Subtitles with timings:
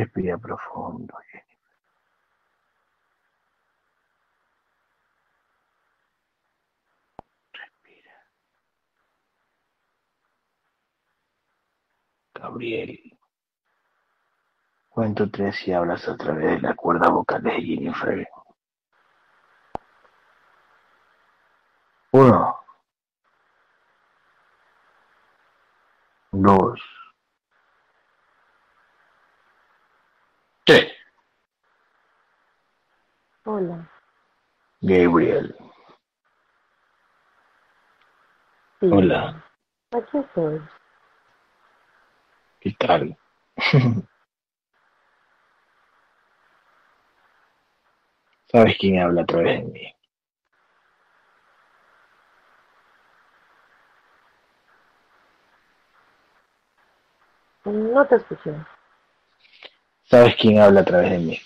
[0.00, 1.56] Respira profundo, Jennifer.
[7.52, 8.14] Respira.
[12.32, 13.18] Gabriel.
[14.88, 18.26] Cuento tres y hablas a través de la cuerda vocal de Jennifer.
[22.12, 22.56] Uno.
[26.32, 26.80] Dos.
[30.64, 30.92] Tres.
[34.80, 35.54] Gabriel.
[38.80, 38.86] Sí.
[38.90, 39.44] Hola.
[39.92, 40.60] Aquí estoy.
[42.60, 43.16] ¿Qué tal?
[48.50, 49.94] ¿Sabes quién habla a través de mí?
[57.64, 58.54] No te escuché.
[60.04, 61.40] ¿Sabes quién habla a través de mí?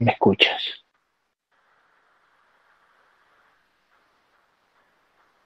[0.00, 0.62] ¿Me escuchas?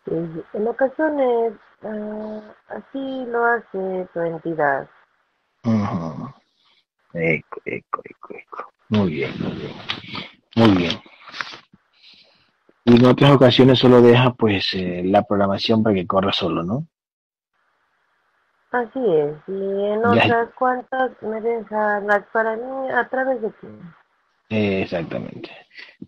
[0.05, 0.13] Sí,
[0.53, 4.89] En ocasiones ah, así lo hace tu entidad.
[5.65, 6.29] Ujú.
[7.15, 8.73] Eco, eco, eco, eco.
[8.91, 9.73] Muy bien, muy bien.
[10.57, 11.01] Muy bien.
[12.85, 16.87] Y en otras ocasiones solo deja pues eh, la programación para que corra solo, ¿no?
[18.71, 19.37] Así es.
[19.49, 20.11] Y en Ya.
[20.11, 23.69] otras cuantas me dejan las para mí a través de ti.
[24.49, 25.51] Exactamente.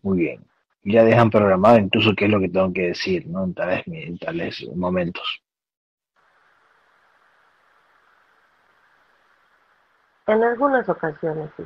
[0.03, 0.45] Muy bien.
[0.85, 3.45] Ya dejan programado incluso qué es lo que tengo que decir, ¿no?
[3.45, 5.43] En tales, en tales momentos.
[10.29, 11.65] En algunas ocasiones, sí.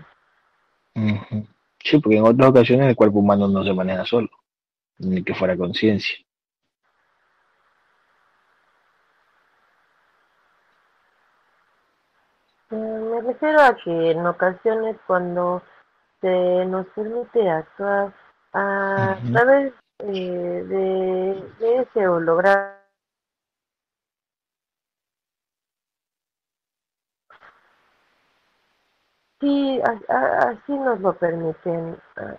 [1.82, 4.28] Sí, porque en otras ocasiones el cuerpo humano no se maneja solo,
[4.98, 6.16] ni que fuera conciencia.
[12.70, 15.62] Eh, me refiero a que en ocasiones cuando
[16.20, 18.12] se nos permite actuar
[18.52, 19.32] a Ujú.
[19.32, 22.76] través eh, de, de ese holograma,
[29.40, 32.38] sí, a- a- así nos lo permiten a-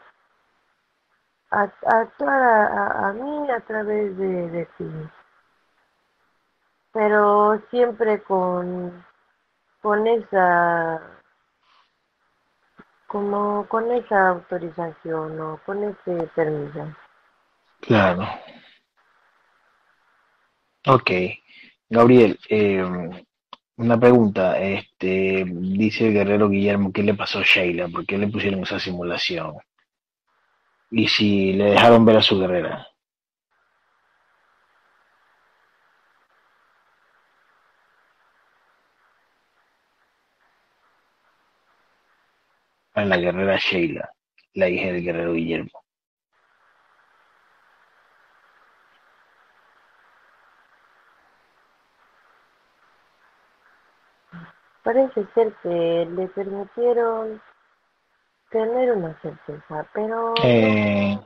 [1.52, 4.92] a- actuar a, a- a mí a través de, de ti,
[6.94, 9.06] pero siempre con,
[9.82, 11.21] con esa
[13.12, 16.96] como con esa autorización o con ese permiso.
[17.82, 18.26] Claro.
[20.88, 21.12] Ok.
[21.90, 22.82] Gabriel, eh,
[23.76, 24.58] una pregunta.
[24.58, 27.90] Este, dice el guerrero Guillermo, ¿qué le pasó a Sheila?
[27.90, 29.56] ¿Por qué le pusieron esa simulación?
[30.90, 32.88] Y si le dejaron ver a su guerrera.
[43.02, 44.12] A la guerrera Sheila,
[44.54, 45.84] la hija del guerrero Guillermo.
[54.84, 57.42] Parece ser que le permitieron
[58.52, 61.20] tener una certeza, pero Eh,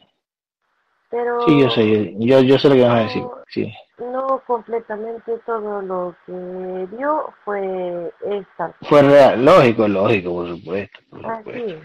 [1.10, 3.24] pero sí, yo sé, yo, yo sé lo que vas a decir.
[3.50, 3.74] Sí.
[3.98, 8.74] No completamente todo lo que vio fue esta.
[8.84, 11.50] Fue real, lógico, lógico, por supuesto, por supuesto.
[11.52, 11.80] Así,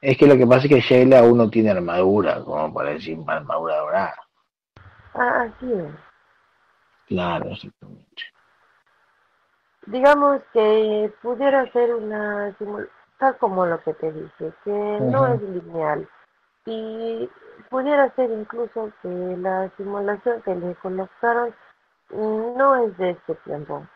[0.00, 3.18] Es que lo que pasa es que Sheila aún no tiene armadura, como para decir
[3.26, 4.16] armadura dorada.
[5.14, 5.94] ah, así es.
[7.08, 8.22] Claro, exactamente.
[9.86, 15.40] Digamos que pudiera ser una simulación, tal como lo que te dije, que no es
[15.40, 16.08] lineal.
[16.66, 17.30] Y
[17.70, 21.54] pudiera ser incluso que la simulación que le colocaron
[22.10, 23.86] no es de este tiempo.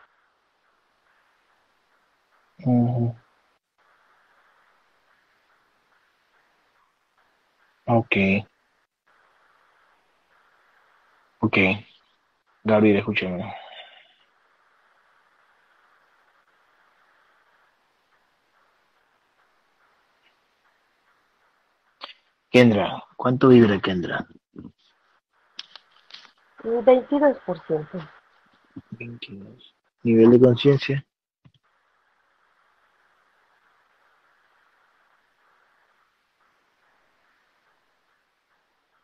[7.85, 8.15] Ok.
[11.39, 11.57] Ok.
[12.63, 13.53] Gabriel, escúchame.
[22.51, 24.25] Kendra, ¿Cuánto vibra Kendra?
[26.63, 28.09] 22%.
[28.93, 29.75] 22.
[30.01, 31.05] ¿Nivel de conciencia?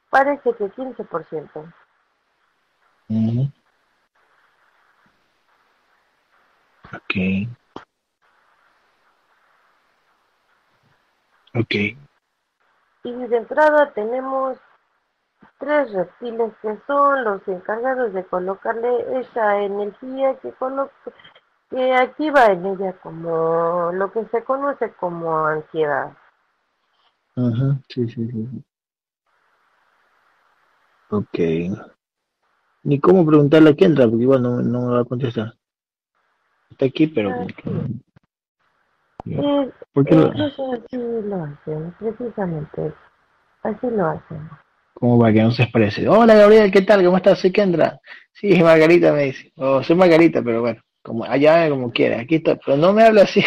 [0.09, 1.73] Parece que 15%.
[3.09, 3.41] Mm.
[6.91, 7.15] Ok.
[11.53, 12.06] Ok.
[13.07, 14.57] Y de entrada tenemos
[15.59, 20.53] tres reptiles que son los encargados de colocarle esa energía que
[21.69, 26.17] que activa en ella como lo que se conoce como ansiedad.
[27.37, 28.49] Ajá, sí, sí, sí.
[28.51, 28.63] sí.
[31.09, 31.39] Ok.
[32.83, 35.53] Ni cómo preguntarle a Kendra, porque igual no, no me va a contestar.
[36.71, 37.31] Está aquí, pero...
[37.31, 38.01] Ah, sí.
[39.27, 39.61] Ya.
[39.63, 42.93] Es- ¿Por qué lo- incluso así lo hacen, precisamente.
[43.63, 44.49] Así lo hacen.
[44.93, 46.07] Como para que no se exprese.
[46.07, 47.03] Hola Gabriel, ¿qué tal?
[47.03, 47.39] ¿Cómo estás?
[47.39, 47.99] Soy Kendra.
[48.33, 49.51] Sí, Margarita me dice.
[49.57, 52.21] Oh, soy Margarita, pero bueno, como allá como quiera.
[52.21, 53.41] Aquí está, pero no me habla así.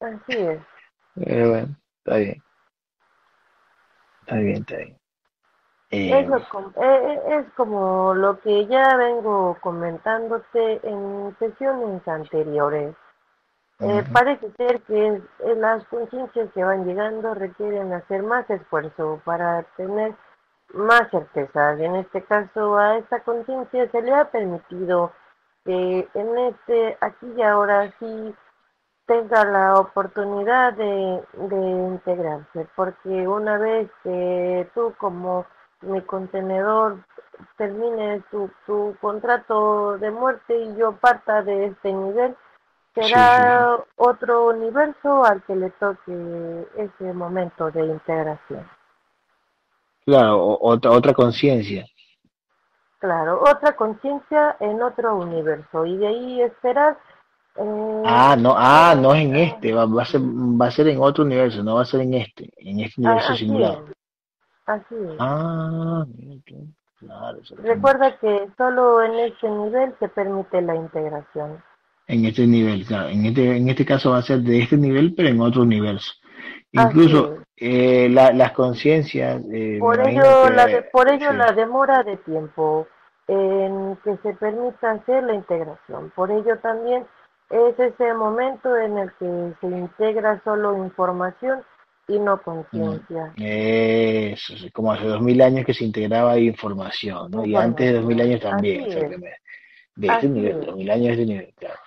[0.00, 0.60] Así es.
[1.14, 2.42] Pero bueno, está bien.
[4.20, 4.96] Está bien, está bien.
[5.90, 6.42] Eh, Es, lo eh,
[6.82, 12.94] eh, es como lo que ya vengo comentándote en sesiones anteriores.
[13.78, 15.20] Eh, parece ser que
[15.56, 20.14] las conciencias que van llegando requieren hacer más esfuerzo para tener
[20.72, 21.78] más certezas.
[21.78, 25.12] En este caso, a esta conciencia se le ha permitido
[25.64, 28.34] que en este aquí y ahora sí
[29.06, 35.46] tenga la oportunidad de, de integrarse, porque una vez que tú como
[35.82, 37.04] mi contenedor
[37.56, 42.36] termine tu, tu contrato de muerte y yo parta de este nivel,
[43.02, 48.66] será otro universo al que le toque ese momento de integración.
[50.04, 51.84] claro, otra, otra conciencia.
[52.98, 56.98] Claro, otra conciencia en otro universo y de ahí esperar.
[57.56, 60.88] eh, Ah, no, ah, no es en este, va, va a ser, va a ser
[60.88, 63.84] en otro universo, no va a ser en este, en este ah, universo simulado.
[63.88, 63.94] es,
[64.66, 65.16] así es.
[65.20, 66.04] Ah,
[66.98, 67.38] claro.
[67.58, 71.62] Recuerda que solo en este nivel se permite la integración.
[72.08, 75.14] En este nivel, claro, en este, en este caso va a ser de este nivel,
[75.16, 76.12] pero en otro universo.
[76.74, 81.36] Así Incluso eh, la- las conciencias, eh, Por ello, la de- por ello sí.
[81.36, 82.86] la demora de tiempo
[83.26, 86.12] en que se permita hacer la integración.
[86.14, 87.04] Por ello también
[87.50, 91.62] es ese momento en el que se integra solo información
[92.08, 93.32] y no conciencia.
[93.36, 97.44] Eso, sí, como hace dos mil años que se integraba información, ¿no?
[97.44, 99.38] Y antes de dos mil años también, exactamente.
[99.96, 101.80] De este nivel, dos mil años de este nivel, claro.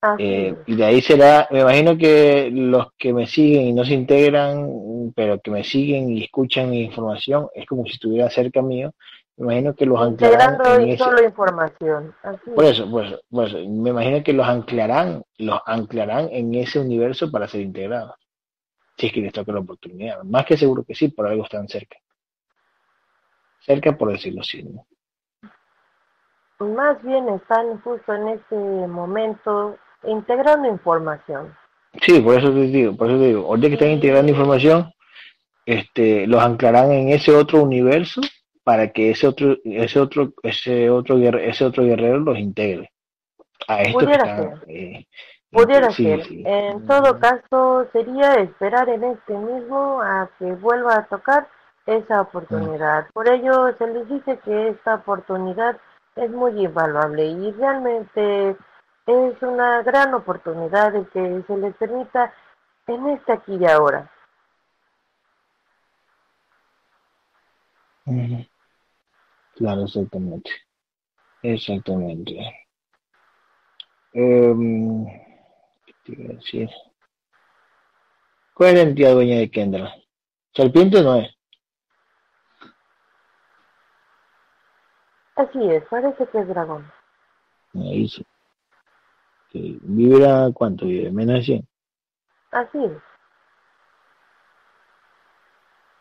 [0.00, 3.84] Así Eh, y de ahí será, me imagino que los que me siguen y no
[3.84, 8.62] se integran, pero que me siguen y escuchan mi información, es como si estuviera cerca
[8.62, 8.92] mío,
[9.36, 12.14] me imagino que los anclarán en ese, solo información.
[12.22, 12.72] Así por es.
[12.72, 13.04] eso, por
[13.46, 18.14] eso, me imagino que los anclarán, los anclarán en ese universo para ser integrados.
[18.98, 20.22] Si es que les toca la oportunidad.
[20.24, 21.96] Más que seguro que sí, por algo están cerca.
[23.60, 24.86] Cerca por decirlo así, ¿no?
[26.58, 31.54] Más bien están justo en este momento integrando información.
[32.02, 34.92] Sí, por eso te digo, por eso te digo, ahorita que están integrando información,
[35.66, 38.20] este, los anclarán en ese otro universo
[38.64, 42.90] para que ese otro, ese otro, ese otro guerrero, ese otro guerrero los integre.
[43.66, 45.06] A estos que Pudiera están, eh,
[45.50, 46.24] Pudiera sí, ser.
[46.24, 46.42] sí.
[46.46, 51.48] En todo caso, sería esperar en este mismo a que vuelva a tocar
[51.86, 53.06] esa oportunidad.
[53.12, 55.76] Por ello, se les dice que esta oportunidad
[56.16, 58.56] es muy invaluable y realmente
[59.06, 62.32] es una gran oportunidad de que se les permita
[62.86, 64.10] en este aquí y ahora.
[69.54, 70.50] Claro, exactamente.
[71.42, 72.38] Exactamente.
[74.12, 75.06] Em,
[75.86, 76.68] ¿qué te iba a decir?
[78.54, 79.94] ¿Cuál es la entidad dueña de Kendra?
[80.52, 81.34] Serpiente no es.
[85.36, 86.90] Así es, parece que es dragón.
[87.72, 88.26] Me dice.
[89.50, 91.10] Que ¿Vibra cuánto vive?
[91.10, 91.68] Menos de 100.
[92.52, 92.92] Así es.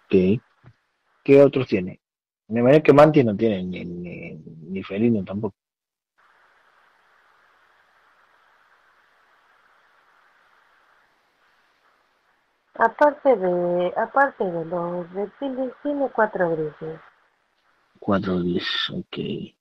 [0.07, 0.41] ¿Qué?
[1.23, 1.99] ¿Qué otros tiene?
[2.47, 5.55] Me imagino que Mantis no tiene, ni, ni, ni Felino tampoco.
[12.75, 16.99] Aparte de, aparte de los reptiles, tiene cuatro grises.
[17.99, 19.58] Cuatro diez, ok.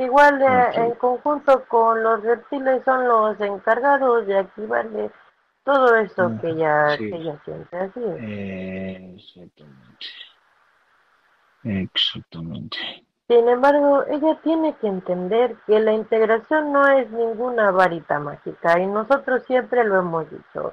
[0.00, 5.10] Igual eh, en conjunto con los reptiles son los encargados de activarle
[5.62, 7.10] todo eso que ya sí.
[7.10, 7.76] que ya siente.
[7.76, 8.00] Así.
[8.02, 10.06] Eh, exactamente.
[11.64, 12.78] Exactamente.
[13.28, 18.86] Sin embargo, ella tiene que entender que la integración no es ninguna varita mágica y
[18.86, 20.72] nosotros siempre lo hemos dicho.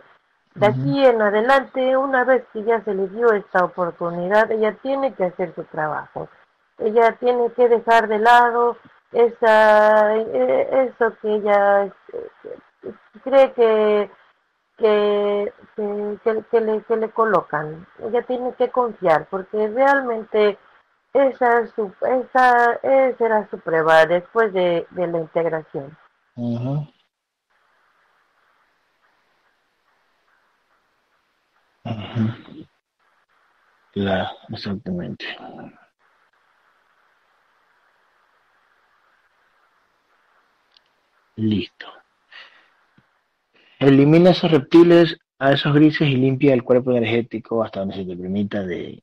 [0.55, 5.13] De aquí en adelante, una vez que ya se le dio esta oportunidad, ella tiene
[5.13, 6.29] que hacer su trabajo.
[6.79, 8.77] Ella tiene que dejar de lado
[9.11, 14.11] esa, eh, eso que ella eh, cree que
[14.77, 15.51] que,
[16.51, 17.87] que, le, que le colocan.
[17.99, 20.57] Ella tiene que confiar porque realmente
[21.13, 25.97] esa, su, esa, esa era su prueba después de, de la integración.
[33.93, 35.25] Claro, exactamente.
[41.37, 41.87] Listo.
[43.79, 48.17] Elimina esos reptiles, a esos grises y limpia el cuerpo energético hasta donde se te
[48.17, 49.01] permita de,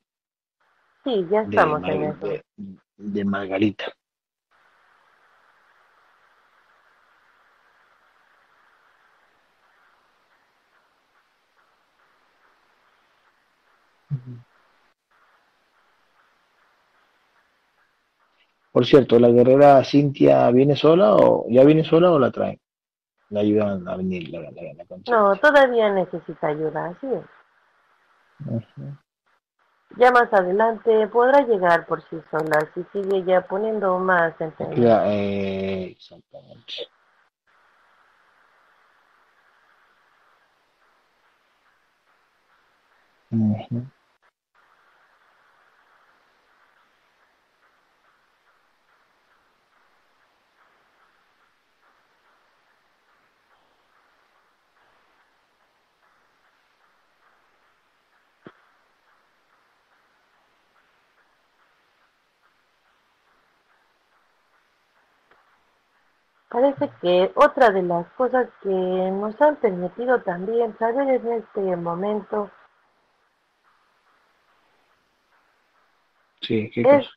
[1.05, 2.43] Sí, ya estamos en eso.
[2.97, 3.93] de Margarita.
[18.75, 22.59] Por cierto, ¿la guerrera Cintia viene sola o ya viene sola o la traen?
[23.28, 27.07] La ayudan a venir la, la, la No, todavía necesita ayuda, sí.
[29.97, 34.75] Ya más adelante podrá llegar por sí sola si sigue ya poniendo más empeño.
[34.75, 36.88] Ya, eh, exactamente.
[43.31, 43.87] Uh
[66.54, 72.49] Parece que otra de las cosas que nos han permitido también saber en este momento
[76.40, 77.08] sí, es,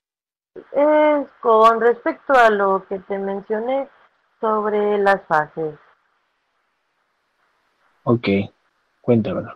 [0.71, 3.87] es con respecto a lo que te mencioné
[4.41, 5.77] sobre las fases.
[8.05, 8.27] Ok,
[9.01, 9.55] cuéntamelo.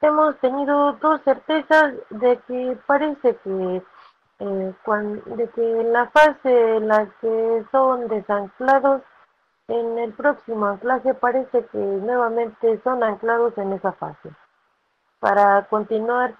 [0.00, 3.82] Hemos tenido dos certezas de que parece que
[4.40, 9.02] eh, cuando, de que en la fase en la que son desanclados,
[9.68, 14.30] en el próximo anclaje parece que nuevamente son anclados en esa fase.
[15.20, 16.34] Para continuar,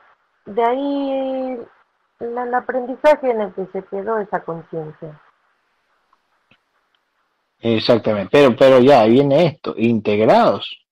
[0.47, 1.61] de ahí
[2.21, 5.21] el aprendizaje en el que se quedó esa conciencia.
[7.61, 10.88] Exactamente, pero, pero ya viene esto, integrados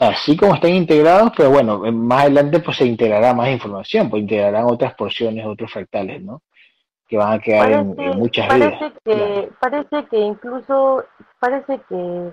[0.00, 4.64] así como están integrados, pero bueno, más adelante pues se integrará más información, pues integrarán
[4.64, 6.42] otras porciones, otros fractales, ¿no?
[7.08, 11.04] Que van a quedar en, muchas parece Que, Parece que incluso,
[11.40, 12.32] parece que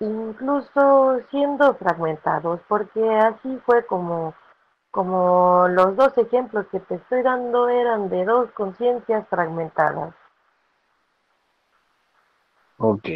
[0.00, 4.34] incluso siendo fragmentados, porque así fue como,
[4.90, 10.14] como los dos ejemplos que te estoy dando eran de dos conciencias fragmentadas.
[12.78, 13.08] Ok.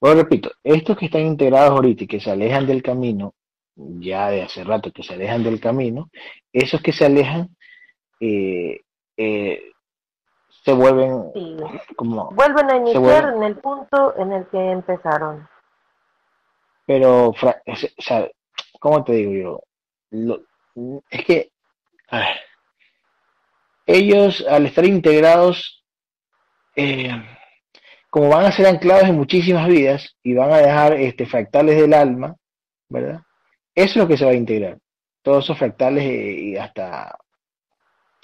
[0.00, 3.34] Bueno, repito, estos que están integrados ahorita y que se alejan del camino,
[3.74, 6.10] ya de hace rato que se alejan del camino,
[6.52, 7.48] esos que se alejan
[8.20, 8.80] eh,
[9.16, 9.72] eh,
[10.64, 11.32] se vuelven
[11.96, 12.30] como...
[12.32, 15.48] Vuelven a iniciar en el punto en el que empezaron.
[16.86, 17.34] Pero, o
[17.98, 18.30] sea,
[18.80, 19.60] ¿cómo te digo
[20.12, 20.40] yo?
[21.10, 21.50] es que
[23.86, 25.84] ellos al estar integrados
[26.76, 27.10] eh,
[28.14, 31.92] como van a ser anclados en muchísimas vidas y van a dejar este, fractales del
[31.92, 32.36] alma,
[32.88, 33.22] ¿verdad?
[33.74, 34.78] Eso es lo que se va a integrar.
[35.20, 37.18] Todos esos fractales eh, y hasta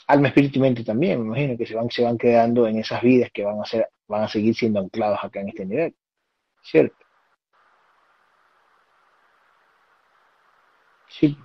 [0.07, 3.03] alma, espíritu y mente también, me imagino que se van, se van quedando en esas
[3.03, 5.97] vidas que van a ser, van a seguir siendo anclados acá en este nivel.
[6.63, 7.05] ¿Cierto?
[11.09, 11.37] Sí.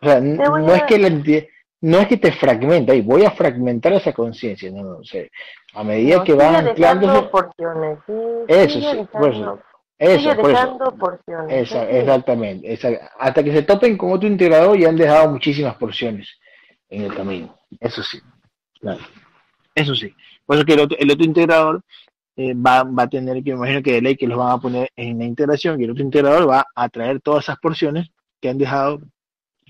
[0.00, 1.42] O sea, no es que la entidad,
[1.82, 5.32] no es que te fragmenta, y voy a fragmentar esa conciencia, no, no sé.
[5.74, 7.28] A medida que van anclándose.
[7.28, 8.12] porciones, sí,
[8.48, 9.58] eso sí, por eso.
[9.98, 11.72] Eso, por porciones.
[11.72, 12.78] Exactamente.
[13.18, 16.28] hasta que se topen con otro integrador y han dejado muchísimas porciones
[16.88, 17.56] en el camino.
[17.78, 18.18] Eso sí.
[18.80, 19.00] Claro.
[19.74, 20.12] Eso sí.
[20.44, 21.82] Por eso que el otro, el otro integrador
[22.36, 24.58] eh, va, va, a tener que, me imagino que de ley que los van a
[24.58, 28.08] poner en la integración y el otro integrador va a traer todas esas porciones
[28.40, 29.00] que han dejado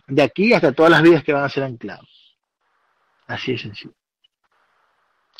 [0.08, 2.38] de aquí hasta todas las vidas que van a ser anclados.
[3.26, 3.94] Así de sencillo.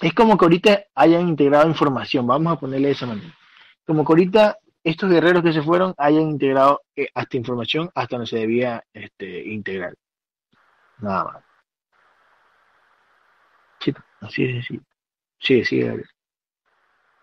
[0.01, 3.35] Es como que ahorita hayan integrado información, vamos a ponerle de esa manera.
[3.87, 8.31] Como que ahorita estos guerreros que se fueron hayan integrado eh, hasta información hasta donde
[8.31, 9.95] se debía este, integrar.
[10.99, 11.45] Nada más.
[13.81, 14.83] Sí, así es sencillo.
[15.39, 15.83] Sí, sí,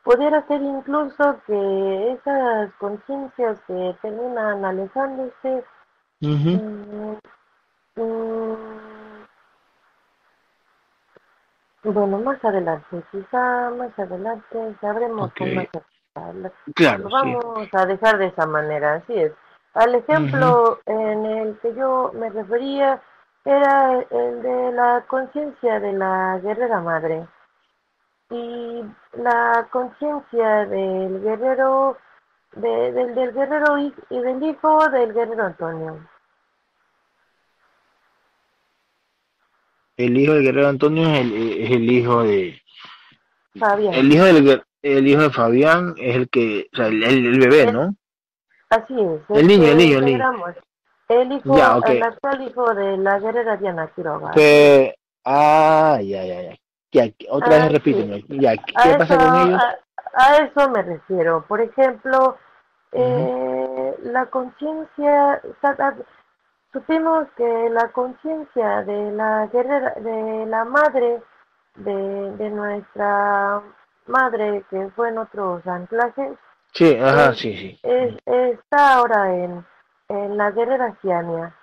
[0.03, 5.63] pudiera ser incluso que esas conciencias que terminan alejándose
[6.21, 7.13] mm,
[11.83, 15.61] bueno más adelante quizá más adelante sabremos cómo
[16.75, 19.31] claro, Lo vamos a dejar de esa manera así es.
[19.73, 23.01] Al ejemplo en el que yo me refería
[23.45, 27.27] era el de la conciencia de la guerrera madre.
[28.31, 28.83] Y
[29.13, 31.97] la conciencia del guerrero
[32.53, 35.99] del, del guerrero y, del hijo del guerrero Antonio.
[39.99, 42.61] El hijo del guerrero Antonio es el, es el hijo de
[43.59, 43.93] Fabián.
[43.93, 47.69] El hijo del el hijo de Fabián es el que, o sea, el, el, bebé,
[47.69, 47.93] ¿no?
[48.69, 49.37] Así es.
[49.37, 50.45] El, niño, el niño, el niño.
[51.09, 54.31] El hijo, el actual hijo de la guerrera Diana Quiroga.
[55.25, 56.55] ah, ya, ya, ya.
[56.93, 58.23] Ya, otra vez ah, repíteme.
[58.29, 59.61] Ya, ¿Qué pasa con ellos?
[60.13, 61.43] A, eso me refiero.
[61.45, 62.37] Por ejemplo,
[62.93, 65.41] eh, la conciencia,
[66.71, 71.21] supimos que la conciencia de la guerrera, de la madre,
[71.75, 73.61] de, de nuestra
[74.07, 76.37] madre que fue en otros anclajes,
[76.73, 77.79] sí, ajá, sí, sí.
[78.25, 79.65] está ahora en,
[80.09, 81.55] en la guerrera Ciania.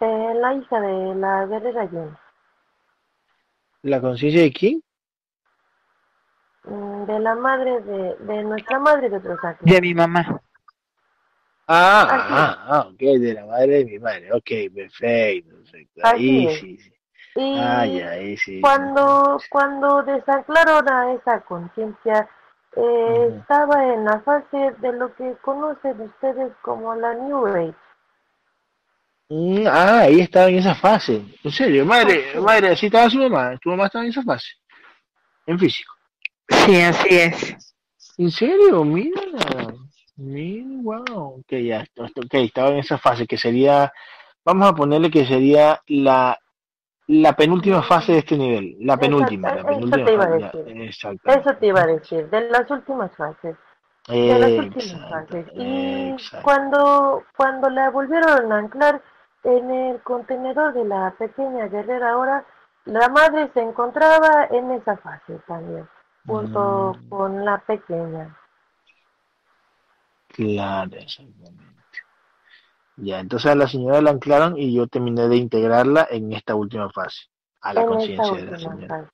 [0.00, 2.16] Eh, la hija de la guerrera Jen.
[3.82, 4.82] ¿La conciencia de quién?
[6.64, 9.60] Mm, de la madre de, de nuestra madre de otros años.
[9.60, 10.40] De mi mamá.
[11.68, 14.32] Ah, ah, ah, ok, de la madre de mi madre.
[14.32, 16.00] Ok, perfecto, perfecto.
[16.02, 16.92] Ahí sí, sí.
[17.36, 18.60] Y ahí sí.
[18.60, 22.28] Cuando, cuando desanclaron a esa conciencia,
[22.76, 27.74] eh, estaba en la fase de lo que conocen ustedes como la New Age.
[29.28, 31.22] Mm, ah, ahí estaba en esa fase.
[31.42, 33.56] En serio, madre, madre, así estaba su mamá.
[33.62, 34.48] Tu mamá estaba en esa fase.
[35.46, 35.94] En físico.
[36.48, 37.74] Sí, así es.
[38.18, 38.84] ¿En serio?
[38.84, 39.20] Mira.
[40.82, 41.42] Wow.
[41.46, 43.92] Que ya, okay, estaba en esa fase que sería,
[44.44, 46.38] vamos a ponerle que sería la
[47.08, 51.20] la penúltima fase de este nivel, la penúltima, la penúltima eso te iba a decir.
[51.24, 53.56] eso te iba a decir, de las últimas fases.
[54.08, 55.46] De las últimas fases.
[55.54, 59.02] Y cuando, cuando la volvieron a anclar,
[59.44, 62.44] en el contenedor de la pequeña guerrera ahora,
[62.84, 65.88] la madre se encontraba en esa fase también,
[66.26, 67.08] junto mm.
[67.08, 68.36] con la pequeña.
[70.32, 71.72] Claro, exactamente.
[72.96, 76.90] Ya, entonces a la señora la anclaron y yo terminé de integrarla en esta última
[76.90, 77.22] fase,
[77.60, 79.10] a la conciencia de la señora.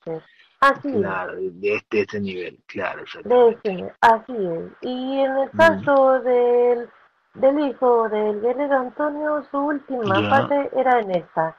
[0.60, 3.04] Así claro, de este, este nivel, claro.
[3.24, 4.72] De este, así es.
[4.80, 6.88] Y en el caso del
[7.34, 11.56] del hijo del guerrero Antonio, su última fase era en esta.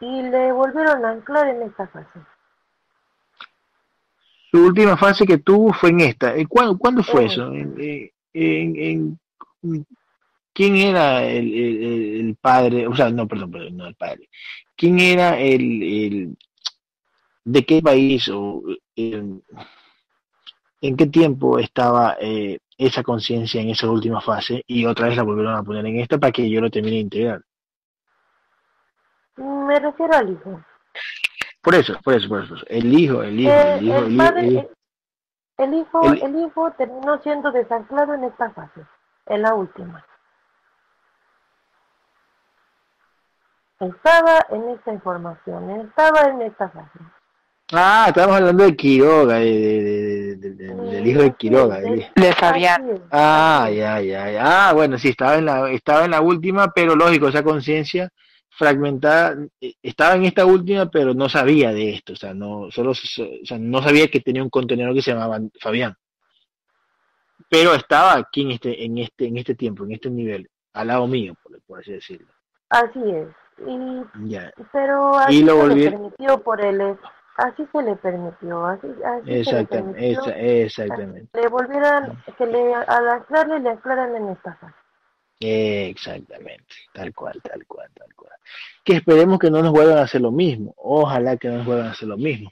[0.00, 2.20] Y le volvieron a anclar en esta fase.
[4.50, 6.34] Su última fase que tuvo fue en esta.
[6.48, 7.46] ¿Cuándo, ¿cuándo fue eso?
[7.46, 8.10] En, en,
[10.52, 12.86] ¿Quién era el, el, padre?
[12.86, 14.28] O sea, no, perdón, perdón, no el padre.
[14.76, 16.36] ¿Quién era el, el
[17.44, 18.62] de qué país o
[18.94, 19.42] en,
[20.82, 25.22] en qué tiempo estaba eh, esa conciencia en esa última fase y otra vez la
[25.22, 27.42] volvieron a poner en esta para que yo lo termine de integrar.
[29.36, 30.62] Me refiero al hijo.
[31.62, 32.56] Por eso, por eso, por eso.
[32.68, 34.70] El hijo, el hijo, el, hijo, el, hijo, el, hijo,
[35.58, 38.82] el, hijo terminó siendo desanclado en esta fase,
[39.26, 40.04] en la última.
[43.80, 46.98] Estaba en esta información, estaba en esta fase.
[47.72, 51.80] Ah, estamos hablando de Quiroga, de, del hijo de Quiroga.
[51.80, 53.02] De, Fabián.
[53.10, 54.68] Ah, ya, ya, ya.
[54.68, 58.10] Ah, bueno, sí, estaba en la, estaba en la última, pero lógico, esa conciencia
[58.56, 62.92] fragmentada, eh, estaba en esta última, pero no sabía de esto, o sea, no, solo,
[62.92, 65.94] o sea, no sabía que tenía un contenedor que se llamaba Fabián.
[67.48, 71.06] Pero estaba aquí en este, en este, en este tiempo, en este nivel, al lado
[71.06, 71.34] mío,
[71.66, 72.28] por, así decirlo.
[72.70, 73.28] Así es.
[73.66, 74.34] Y.
[74.72, 76.98] Pero así lo se le permitió por el
[77.36, 81.40] así se le permitió, así, así se le permitió, exactamente.
[81.40, 84.85] Le volvieran, que le, al anclarle le anclaran en esta fase.
[85.38, 88.32] Exactamente, tal cual, tal cual, tal cual.
[88.84, 91.88] Que esperemos que no nos vuelvan a hacer lo mismo, ojalá que no nos vuelvan
[91.88, 92.50] a hacer lo mismo.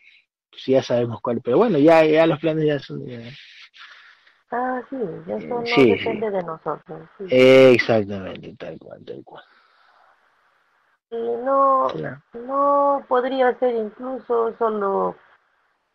[0.57, 3.03] Si ya sabemos cuál, pero bueno, ya, ya los planes ya son...
[4.51, 7.09] Ah, sí, eso no depende de nosotros.
[7.29, 9.45] Exactamente, tal cual, tal cual
[11.19, 11.89] no,
[12.35, 15.17] no podría ser incluso solo,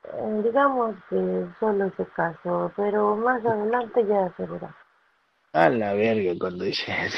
[0.03, 4.75] eh, digamos que solo ese caso, pero más adelante ya se verá.
[5.53, 7.17] A la verga cuando dice eso.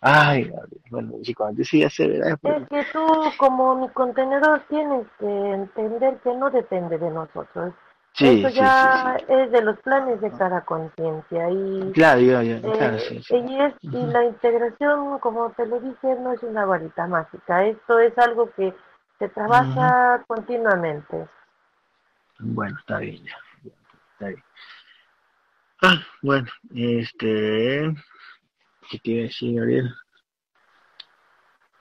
[0.00, 0.50] Ay,
[0.90, 3.04] bueno, si cuando dice ya severa es Es que tú
[3.36, 7.74] como mi contenedor tienes que entender que no depende de nosotros.
[8.14, 11.92] Sí, Eso sí, ya sí, es de los planes de cada conciencia y, sí.
[11.92, 13.36] Claro, yo, yo, eh, claro, sí, sí.
[13.36, 17.64] y, es- y la integración, como te lo dije, no es una varita mágica.
[17.64, 18.74] Esto es algo que
[19.18, 21.28] se trabaja continuamente.
[22.40, 23.36] Bueno, está bien, ya,
[24.14, 24.42] Está bien.
[25.82, 27.94] Ah, bueno, este.
[28.90, 29.94] ¿Qué te iba a decir, Gabriel?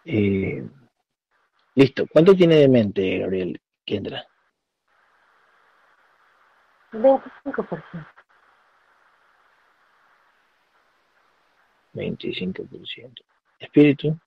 [0.05, 0.69] Eh,
[1.75, 2.05] listo.
[2.07, 4.23] ¿Cuánto tiene de mente, Gabriel Kendra?
[6.91, 8.07] 25%.
[11.93, 13.23] 25%.
[13.59, 14.19] Espíritu,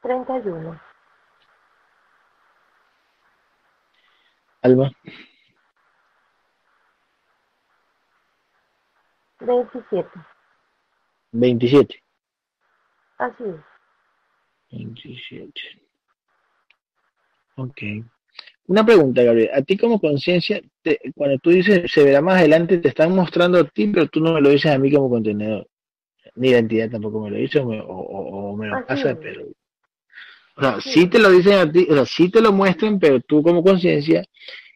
[0.00, 0.80] 31.
[4.62, 4.90] alma,
[9.46, 10.08] 27.
[11.32, 12.02] 27.
[13.18, 13.60] Así es.
[14.70, 15.52] 27.
[17.56, 17.82] Ok.
[18.66, 19.50] Una pregunta, Gabriel.
[19.54, 20.60] A ti como conciencia,
[21.14, 24.32] cuando tú dices se verá más adelante, te están mostrando a ti, pero tú no
[24.32, 25.66] me lo dices a mí como contenedor.
[26.36, 29.10] Ni la entidad tampoco me lo dice o me, o, o- me lo Así pasa,
[29.10, 29.16] es.
[29.20, 29.42] pero...
[30.54, 31.10] O sea, sí es.
[31.10, 34.24] te lo dicen a ti, o sea, sí te lo muestran, pero tú como conciencia,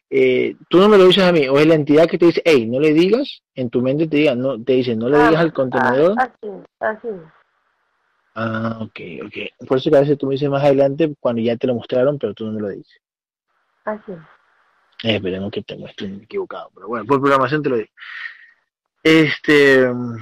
[0.09, 2.41] eh, tú no me lo dices a mí, o es la entidad que te dice,
[2.45, 5.41] hey, no le digas, en tu mente te diga, no, te dice, no le digas
[5.41, 6.15] al contenedor.
[6.17, 7.07] Ah, así así.
[8.35, 9.67] Ah, ok, ok.
[9.67, 12.19] Por eso que a veces tú me dices más adelante cuando ya te lo mostraron,
[12.19, 13.01] pero tú no me lo dices.
[13.83, 14.11] Así.
[15.03, 17.89] Eh, esperemos que te muestren equivocado, pero bueno, por programación te lo digo.
[19.03, 20.17] Este, mm,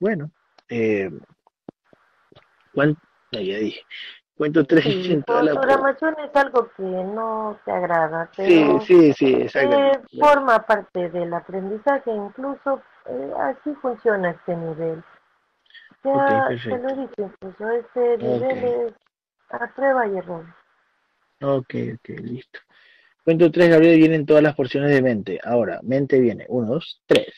[0.00, 0.30] bueno,
[0.68, 1.10] eh,
[2.72, 2.96] ¿cuán-
[3.32, 3.84] no, ya dije,
[4.38, 5.60] cuento tres Sí, en toda por la...
[5.60, 10.18] programación es algo que no te agrada, Sí, pero sí, sí, eh, exactamente.
[10.18, 15.02] forma parte del aprendizaje, incluso eh, así funciona este nivel.
[16.04, 18.94] Ya te lo dije, incluso este nivel es
[19.50, 20.46] a prueba y error.
[21.42, 22.60] Ok, ok, listo.
[23.24, 25.38] Cuento tres, Gabriel, vienen todas las porciones de mente.
[25.44, 27.34] Ahora, mente viene, uno, dos, tres.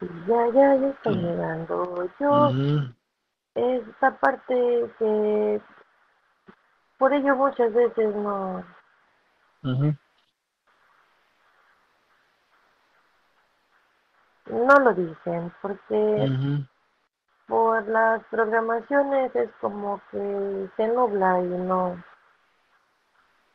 [0.00, 2.08] Ya, ya, ya está llegando.
[2.20, 2.94] Yo, ujú,
[3.54, 5.62] esta parte que
[6.98, 8.64] por ello muchas veces no,
[14.46, 16.28] no lo dicen, porque
[17.48, 22.04] por las programaciones es como que se nubla y no.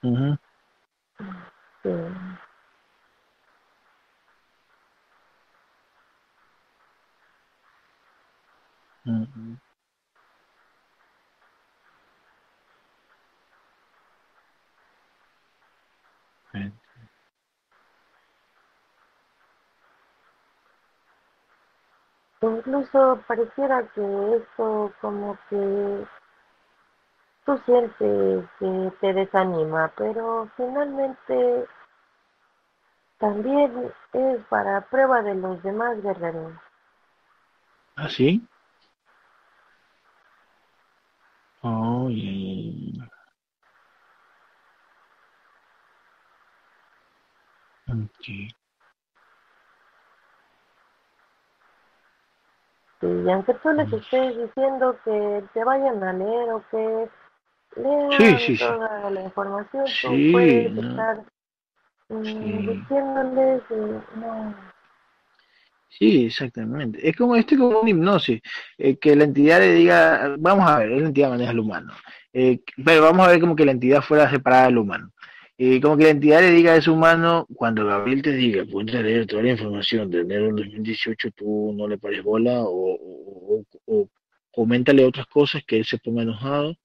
[0.04, 0.38] Ujú,
[1.84, 1.92] sí.
[9.04, 9.60] Bien.
[22.42, 26.06] Incluso pareciera que esto como que
[27.46, 31.68] tú sientes que te desanima, pero finalmente
[33.20, 36.54] también es para prueba de los demás guerreros.
[37.96, 38.48] ¿Ah, sí?
[41.64, 43.08] Oh, ya, ya,
[47.88, 47.94] ya.
[47.94, 48.28] Ok.
[53.04, 57.10] Y aunque tú les estés diciendo que te vayan a leer o que
[57.78, 58.64] lean Sí, sí, sí.
[58.64, 61.26] toda la información, tú Sí, puedes estar
[62.10, 62.68] mm, Sí.
[62.74, 64.71] diciéndoles, eh, no,
[66.00, 67.08] Sí, exactamente.
[67.08, 68.42] Es como este como una hipnosis,
[68.78, 71.94] eh, que la entidad le diga, vamos a ver, la entidad maneja al humano,
[72.34, 75.12] eh, pero vamos a ver como que la entidad fuera separada del humano.
[75.58, 79.02] Eh, como que la entidad le diga a ese humano, cuando Gabriel te diga, a
[79.04, 83.60] leer toda la información de enero del 2018, tú no le pares bola o, o,
[83.60, 84.10] o, o
[84.52, 86.76] coméntale otras cosas que él se ponga enojado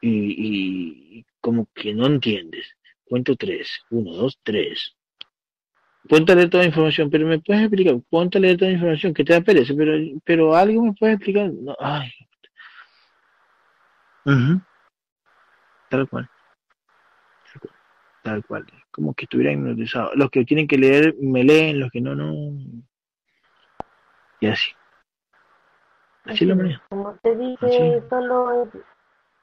[0.00, 2.66] y, y como que no entiendes.
[3.04, 4.96] Cuento tres, uno, dos, tres.
[6.08, 8.74] Ponte a leer toda la información, pero me puedes explicar, ponte a leer toda la
[8.76, 9.92] información, que te da pereza, pero,
[10.24, 11.50] pero algo me puedes explicar.
[11.52, 12.10] No, ay.
[14.24, 14.60] Ujú.
[15.90, 16.28] Tal cual.
[17.52, 17.74] Tal cual.
[18.22, 18.66] Tal cual.
[18.90, 20.10] Como que estuviera hipnotizado.
[20.14, 22.32] Los que tienen que leer, me leen, los que no, no.
[24.40, 24.72] Y así.
[26.24, 26.82] Así lo manejo.
[26.88, 27.66] Como te dije,
[27.98, 28.06] Así.
[28.08, 28.80] solo es-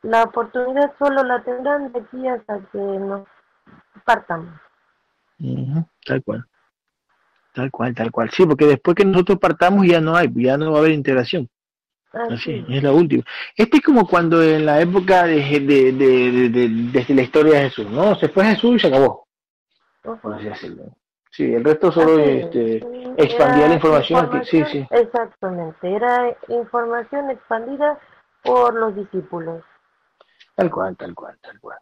[0.03, 3.27] la oportunidad solo la tendrán de aquí hasta que nos
[4.05, 4.53] partamos.
[6.05, 6.45] Tal cual.
[7.53, 8.29] Tal cual, tal cual.
[8.31, 11.49] Sí, porque después que nosotros partamos ya no hay, ya no va a haber integración.
[12.13, 12.65] Así, Así.
[12.69, 13.23] es la última.
[13.55, 17.53] Este es como cuando en la época de, de, de, de- de- desde la historia
[17.59, 18.15] de Jesús, ¿no?
[18.15, 19.27] Se fue Jesús y se acabó.
[20.21, 20.83] por así decirlo.
[21.31, 22.77] Sí, el resto solo este,
[23.17, 24.29] expandía la información.
[24.31, 24.87] que, sí, sí.
[24.89, 27.99] Exactamente, era información expandida
[28.43, 29.63] por los discípulos.
[30.55, 31.77] Tal cual, tal cual, tal cual.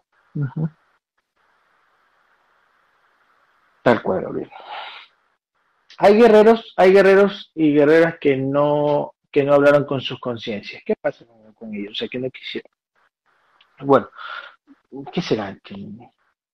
[3.86, 4.50] Tal cual, Gabriel.
[6.00, 10.82] Hay guerreros, hay guerreros y guerreras que no, que no hablaron con sus conciencias.
[10.84, 11.92] ¿Qué pasa con, ellos?
[11.92, 12.72] O sea, que no quisieron.
[13.82, 14.10] Bueno,
[15.14, 15.56] ¿qué será?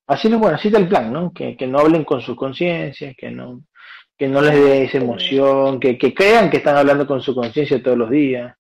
[0.08, 1.32] Así no, bueno, así está el plan, ¿no?
[1.32, 3.62] Que, no hablen con sus conciencias, que no,
[4.18, 7.82] que no les dé esa emoción, que, que crean que están hablando con su conciencia
[7.82, 8.58] todos los días,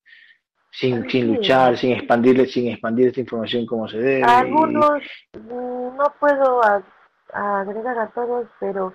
[0.71, 4.23] sin, sin luchar, sin expandir, sin expandir esta información como se debe.
[4.23, 5.03] Algunos,
[5.33, 6.61] mm, no puedo
[7.33, 8.93] agregar a todos, pero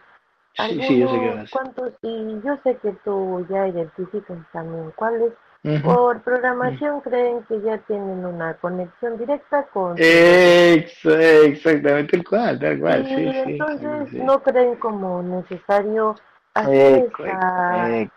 [0.58, 1.92] Sí, sí, yo sé que ¿Cuántos?
[2.02, 5.34] Y yo sé que tú ya identificas también cuáles.
[5.82, 9.96] Por programación creen que ya tienen una conexión directa con...
[9.98, 13.02] exactamente, tal cual, tal cual.
[13.02, 16.14] Y sí, entonces no creen como necesario
[16.54, 18.08] hacer esa, eh,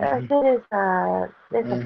[0.00, 1.76] hacer esa, esa.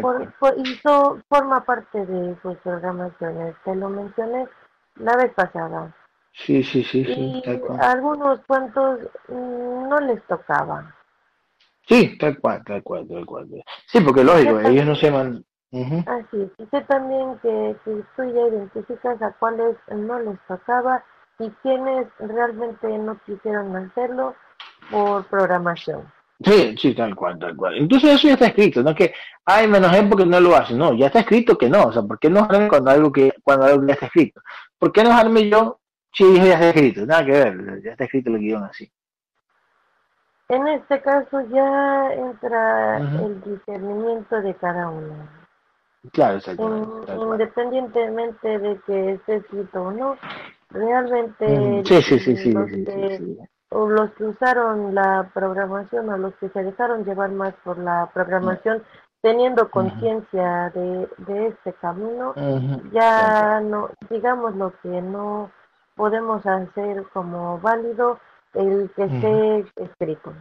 [0.00, 3.54] Por, y eso forma parte de sus programaciones.
[3.62, 4.48] Te lo mencioné
[4.96, 5.94] la vez pasada.
[6.32, 7.42] Sí, sí, sí, sí.
[7.80, 10.94] algunos cuentos mm, no les tocaba.
[11.86, 13.48] Sí, tal cual, tal cual, tal cual.
[13.86, 15.44] Sí, porque lógico, ellos no se man...
[15.72, 21.04] Así es, y sé también que, que tú ya identificas a cuáles no les tocaba
[21.38, 24.34] y quienes realmente no quisieron hacerlo
[24.90, 26.12] por programación.
[26.42, 27.76] Sí, sí, tal cual, tal cual.
[27.76, 30.78] Entonces eso ya está escrito, no es que, ay, menos es porque no lo hacen,
[30.78, 33.66] no, ya está escrito que no, o sea, ¿por qué no cuando algo que, cuando
[33.66, 34.40] algo ya está escrito?
[34.80, 35.80] ¿Por qué no arme yo
[36.12, 38.90] Sí, ya está escrito, nada que ver, ya está escrito el guion así.
[40.48, 45.28] En este caso ya entra el discernimiento de cada uno.
[46.12, 47.12] Claro, exactamente.
[47.14, 50.16] independientemente de que esté escrito o no,
[50.70, 53.36] realmente sí, sí, los, que,
[53.68, 58.10] o los que usaron la programación o los que se dejaron llevar más por la
[58.12, 58.82] programación,
[59.22, 62.34] teniendo conciencia de, de este camino,
[62.92, 65.50] ya no, digamos lo que no
[65.94, 68.18] podemos hacer como válido
[68.54, 70.34] el que esté escrito.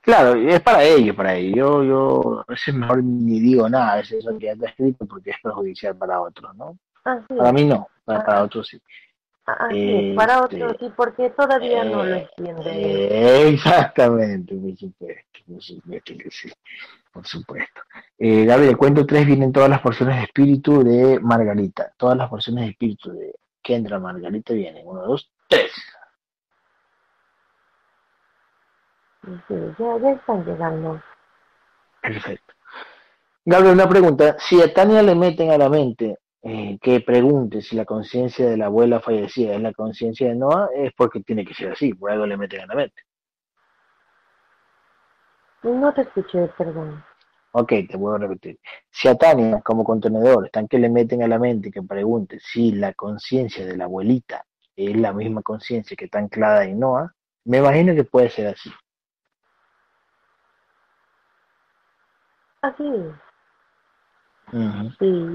[0.00, 1.56] Claro, es para ellos, para ellos.
[1.56, 5.06] Yo, yo a veces mejor ni digo nada, a veces eso que ya está escrito
[5.06, 6.76] porque es perjudicial para otros, ¿no?
[7.02, 8.42] para mí no, para, ah.
[8.44, 8.80] otros sí.
[9.44, 9.68] Ah,
[10.14, 13.48] para este, otros sí, porque todavía no lo eh, entiende.
[13.48, 16.52] exactamente, por supuesto, por supuesto que sí,
[17.12, 17.80] por supuesto.
[18.18, 22.64] Eh, Gabriel, cuento tres vienen todas las porciones de espíritu de Margarita, todas las porciones
[22.64, 25.72] de espíritu de Kendra Margarita vienen, uno, dos, tres.
[29.48, 31.02] Sí, ya, ya están llegando.
[32.00, 32.54] Perfecto.
[33.44, 34.36] Gabriel, una pregunta.
[34.38, 38.56] Si a Tania le meten a la mente eh, que pregunte si la conciencia de
[38.56, 42.10] la abuela fallecida es la conciencia de Noah, es porque tiene que ser así, por
[42.10, 43.02] algo le meten a la mente.
[45.62, 47.04] No te escuché, perdón.
[47.52, 48.58] Ok, te vuelvo a repetir.
[48.90, 52.72] Si a Tania, como contenedor, están que le meten a la mente que pregunte si
[52.72, 57.58] la conciencia de la abuelita es la misma conciencia que está anclada en Noah, me
[57.58, 58.70] imagino que puede ser así.
[62.62, 62.84] Así
[64.52, 65.28] Sí,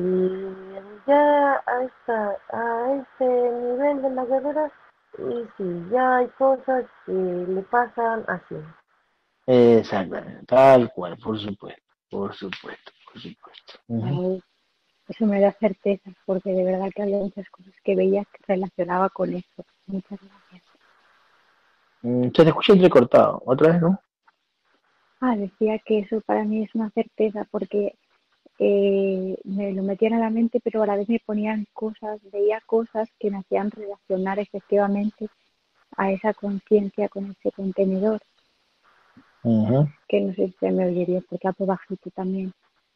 [1.08, 4.72] ya a, esta, a este nivel de la guerrera,
[5.18, 8.56] y sí, ya hay cosas que le pasan así.
[9.48, 14.44] Exactamente, tal cual, por supuesto, por supuesto, por supuesto.
[15.10, 19.10] Eso me da certeza, porque de verdad que había muchas cosas que veía que relacionaba
[19.10, 19.66] con eso.
[19.88, 20.64] Muchas gracias.
[22.04, 24.00] Mm, se te escucha entrecortado, otra vez, ¿no?
[25.22, 27.96] Ah, decía que eso para mí es una certeza, porque
[28.60, 32.60] eh, me lo metían a la mente, pero a la vez me ponían cosas, veía
[32.66, 35.30] cosas que me hacían relacionar efectivamente
[35.96, 38.20] a esa conciencia con ese contenedor.
[40.08, 42.54] Que no sé si se me oiría porque por bajito también.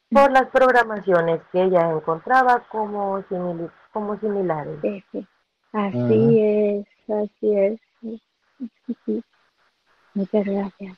[0.10, 3.24] Por las programaciones que ella encontraba como,
[3.94, 4.80] como similares.
[5.72, 7.80] Así es, así es.
[10.14, 10.98] Muchas gracias.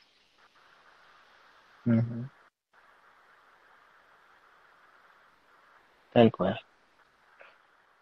[6.14, 6.56] Tal cual.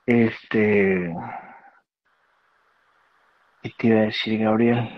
[0.07, 1.15] Este.
[3.63, 4.89] ¿Qué te iba a decir, Gabriel?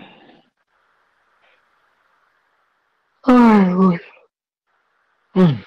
[3.23, 3.99] Ay, uy.
[5.33, 5.63] Mm.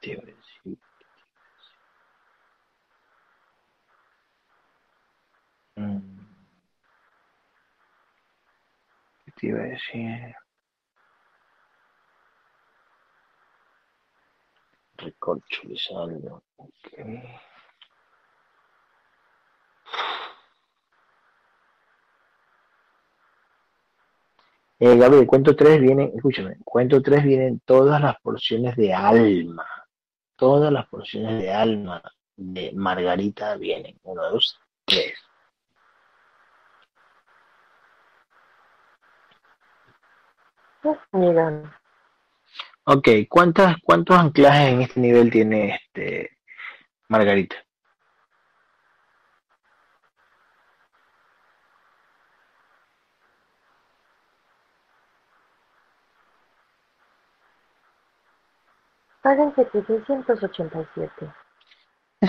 [0.00, 0.78] Te iba a decir.
[5.76, 6.18] Mm.
[9.24, 10.43] ¿Qué te iba a decir?
[14.96, 16.42] Recall Chulisalvo.
[24.80, 29.66] Eh, Gabriel, cuento tres vienen, escúchame, cuento tres vienen todas las porciones de alma,
[30.36, 32.02] todas las porciones de alma
[32.36, 35.14] de Margarita vienen, uno, dos, tres.
[41.12, 41.80] Mira,
[42.86, 46.36] Ok, ¿cuántas, ¿cuántos anclajes en este nivel tiene este
[47.08, 47.56] Margarita?
[59.22, 61.32] Que 687.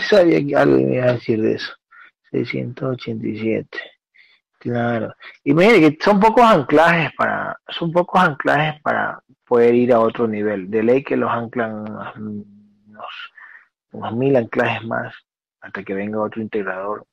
[0.07, 1.73] Sabía que alguien iba a decir de eso.
[2.31, 3.94] 687.
[4.65, 5.13] Claro.
[5.43, 10.27] Y mire que son pocos anclajes para, son pocos anclajes para poder ir a otro
[10.27, 10.71] nivel.
[10.71, 11.85] De ley que los anclan
[12.17, 13.05] unos,
[13.91, 15.13] unos, mil anclajes más
[15.61, 17.05] hasta que venga otro integrador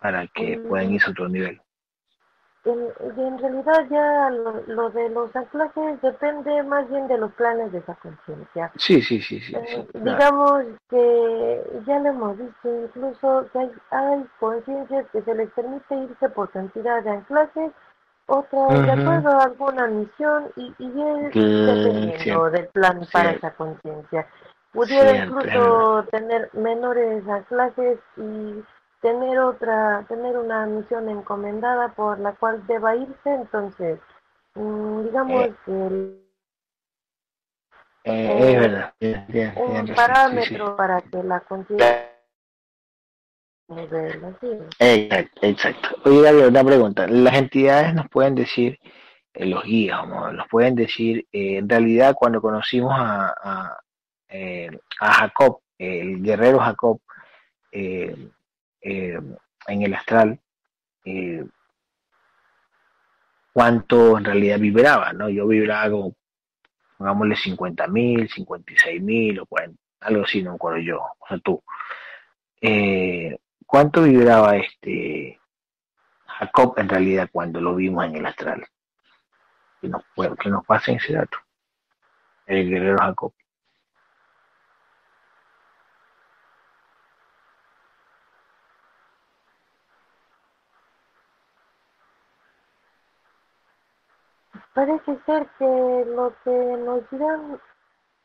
[0.00, 0.66] para que mm.
[0.66, 1.60] puedan ir a otro nivel.
[2.68, 4.30] En, en realidad ya
[4.66, 8.70] lo, de los anclajes depende más bien de los planes de esa conciencia.
[8.76, 9.54] Sí, sí, sí, sí.
[9.56, 15.50] Eh, digamos que ya lo hemos visto incluso que hay, hay conciencias que se les
[15.52, 17.72] permite irse por cantidad de anclajes,
[18.26, 24.26] otras de acuerdo a alguna misión y, y es dependiendo del plan para esa conciencia.
[24.72, 28.62] Pudiera incluso tener menores anclajes y
[29.00, 34.00] tener otra, tener una misión encomendada por la cual deba irse, entonces,
[34.54, 35.54] mm, digamos eh,
[38.04, 38.94] que eh, es verdad,
[39.56, 41.42] un parámetro para que la
[44.78, 45.88] Exacto, exacto.
[46.04, 47.06] Oye, una pregunta.
[47.06, 48.78] Las entidades nos pueden decir,
[49.34, 53.78] eh, los guías, nos pueden decir, en realidad cuando conocimos a, a,
[55.00, 57.00] a Jacob, el guerrero Jacob,
[58.88, 59.20] eh,
[59.66, 60.40] en el astral
[61.04, 61.44] eh,
[63.52, 65.28] cuánto en realidad vibraba, ¿no?
[65.28, 66.16] Yo vibraba como,
[66.96, 71.62] pongámosle 50 mil, 56 mil o 40, algo así, no me yo, o sea, tú.
[72.60, 75.38] Eh, ¿Cuánto vibraba este
[76.26, 78.64] Jacob en realidad cuando lo vimos en el astral?
[79.80, 80.02] Que nos,
[80.40, 81.38] que nos pasen ese dato.
[82.46, 83.32] El guerrero Jacob.
[94.78, 97.60] Parece ser que lo que nos dirán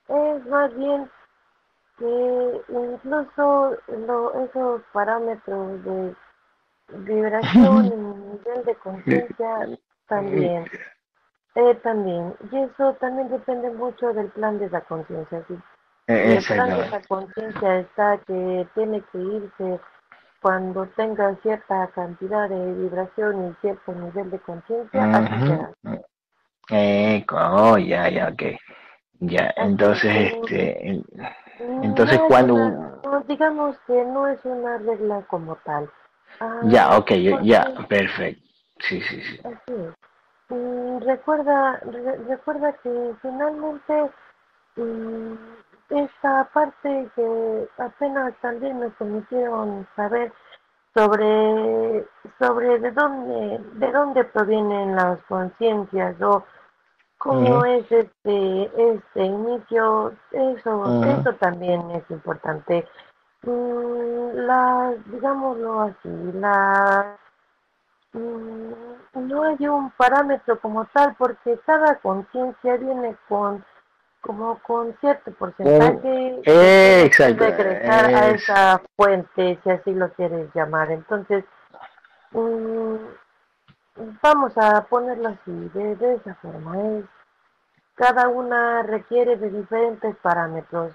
[0.07, 1.09] es más bien
[1.97, 6.15] que incluso esos parámetros de
[6.89, 9.67] vibración y nivel de conciencia
[10.07, 10.67] también.
[11.55, 12.35] Eh, también.
[12.51, 15.43] Y eso también depende mucho del plan de la conciencia.
[15.47, 15.57] ¿sí?
[16.05, 19.79] Eh, el plan de la conciencia está que tiene que irse
[20.39, 25.71] cuando tenga cierta cantidad de vibración y cierto nivel de conciencia, así será.
[26.69, 28.43] Eh, oh, ya, ya, ok.
[29.19, 31.01] Ya, entonces, este,
[31.59, 32.55] entonces cuando...
[33.27, 35.89] digamos que no es una regla como tal.
[36.39, 37.11] Ah, ya, ok,
[37.43, 38.43] ya, perfecto.
[38.79, 39.39] Sí, sí, sí.
[39.45, 39.73] Así
[40.49, 41.79] mm, recuerda,
[42.27, 44.11] recuerda que finalmente
[44.75, 45.33] mm,
[45.89, 50.33] esta parte que apenas también nos permitieron saber
[50.93, 52.05] sobre
[52.39, 56.43] sobre de dónde de dónde provienen las conciencias o
[57.23, 62.85] cómo es este este inicio eso eso también es importante.
[63.43, 67.15] Mm, la digámoslo así la
[68.11, 68.71] mm,
[69.27, 73.63] no hay un parámetro como tal porque cada conciencia viene con
[74.19, 80.91] como con cierto porcentaje de regresar a esa fuente, si así lo quieres llamar.
[80.91, 81.43] Entonces,
[82.31, 82.95] mm,
[84.21, 86.81] vamos a ponerlo así, de, esa forma.
[86.97, 87.05] Es,
[87.95, 90.93] cada una requiere de diferentes parámetros.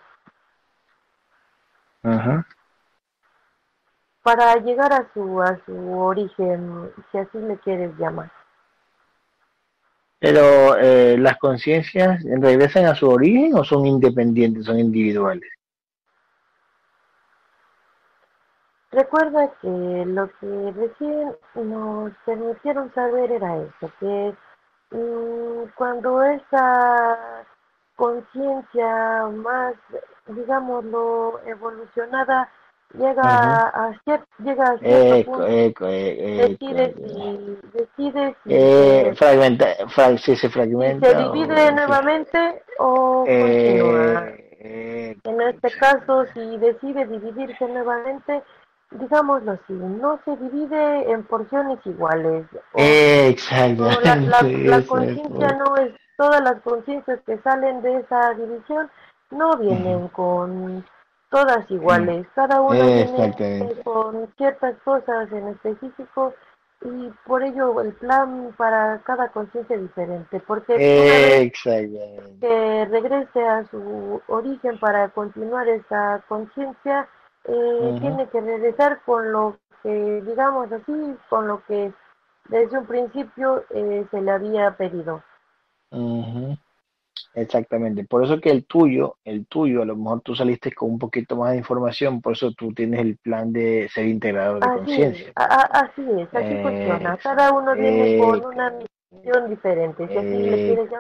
[4.22, 8.30] Para llegar a su, a su origen, si así le quieres llamar.
[10.18, 15.48] Pero eh, las conciencias regresan a su origen o son independientes, son individuales.
[18.90, 24.34] Recuerda que lo que recién nos permitieron saber era eso, que
[24.92, 27.44] mm, cuando esa
[27.96, 29.74] conciencia más,
[30.26, 32.48] digámoslo, evolucionada
[32.94, 39.66] llega a cierto, llega a cierto punto, decide si, decide si eh, fragmenta,
[40.16, 44.28] si se fragmenta se divide nuevamente o continúa.
[44.60, 48.42] en este caso, si decide dividirse nuevamente,
[48.90, 52.46] digámoslo así, no se divide en porciones iguales.
[52.74, 54.66] Exactamente.
[54.66, 58.90] La, conciencia no es, todas las conciencias que salen de esa división
[59.30, 60.84] no vienen con
[61.30, 63.34] todas iguales, cada una viene
[63.84, 66.34] con ciertas cosas en específico
[66.80, 70.76] y por ello el plan para cada conciencia es diferente, porque
[72.40, 77.08] que regrese a su origen para continuar esa conciencia,
[77.48, 81.92] eh, tiene que regresar con lo que, digamos así, con lo que
[82.48, 85.22] desde un principio eh, se le había pedido.
[87.34, 90.98] Exactamente, por eso que el tuyo, el tuyo, a lo mejor tú saliste con un
[90.98, 95.32] poquito más de información, por eso tú tienes el plan de ser integrador de conciencia.
[95.34, 97.16] Así es, así funciona.
[97.16, 98.88] Cada uno viene con una misión
[99.48, 100.06] diferente.
[100.06, 100.26] Si así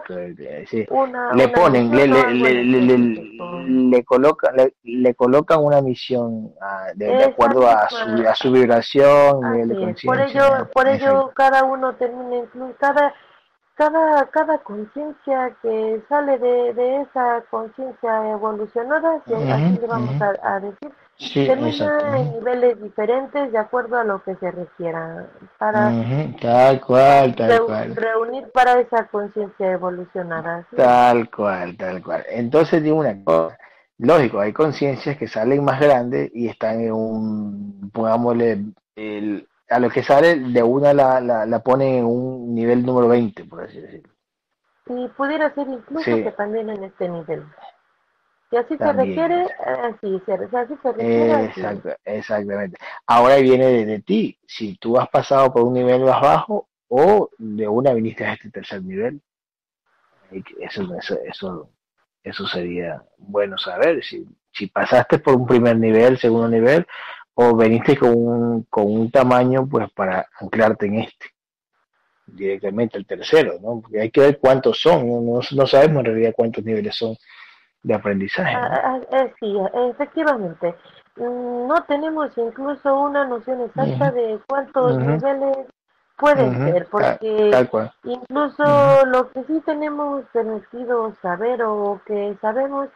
[0.08, 2.98] le una, le ponen, le, le, le,
[3.90, 9.68] le, colocan, le, colocan una misión ah, de, acuerdo a su, a su vibración, nivel
[9.68, 10.06] de conciencia.
[10.06, 12.44] Por ello, por ello cada uno termina,
[12.78, 13.14] cada
[13.78, 20.58] cada, cada conciencia que sale de, de esa conciencia evolucionada, si así le vamos a,
[20.58, 25.26] decir, termina en niveles diferentes de acuerdo a lo que se requiera
[25.58, 25.90] para
[26.40, 27.96] tal cual, tal cual.
[27.96, 30.66] reunir para esa conciencia evolucionada.
[30.76, 32.24] Tal cual, tal cual.
[32.30, 33.58] Entonces digo una cosa,
[33.98, 38.64] lógico, hay conciencias que salen más grandes y están en un, pongámosle,
[38.94, 43.08] el, a lo que sale de una la, la, la ponen en un nivel número
[43.08, 44.12] 20, por así decirlo.
[44.86, 47.44] Y pudiera ser incluso que también en este nivel.
[48.50, 49.46] Si así se requiere,
[49.82, 51.44] así, si así se requiere.
[51.44, 52.78] Exacto, exactamente.
[53.06, 54.38] Ahora viene de, ti.
[54.46, 58.50] Si tú has pasado por un nivel más bajo o de una viniste a este
[58.50, 59.20] tercer nivel.
[60.60, 61.70] Eso, eso, eso,
[62.22, 64.02] eso sería bueno saber.
[64.02, 66.86] Si, si pasaste por un primer nivel, segundo nivel,
[67.34, 71.26] o veniste con un, con un tamaño pues para anclarte en este
[72.26, 73.80] directamente el tercero, ¿no?
[73.80, 77.16] Porque hay que ver cuántos son, no, no sabemos en realidad cuántos niveles son
[77.82, 78.54] de aprendizaje.
[78.54, 79.56] Ah, ah, eh, sí,
[79.90, 80.74] efectivamente.
[81.16, 85.66] Mm, no tenemos incluso una noción exacta de cuántos niveles
[86.16, 87.66] pueden ser, porque
[88.04, 92.88] incluso lo que sí tenemos permitido saber o que sabemos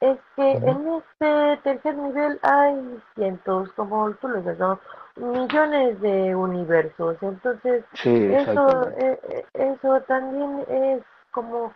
[0.00, 4.80] es que en este tercer nivel hay cientos, como tú lo ves, ¿no?
[5.16, 7.16] millones de universos.
[7.20, 11.72] Entonces, eso, eh, eh, eso también es como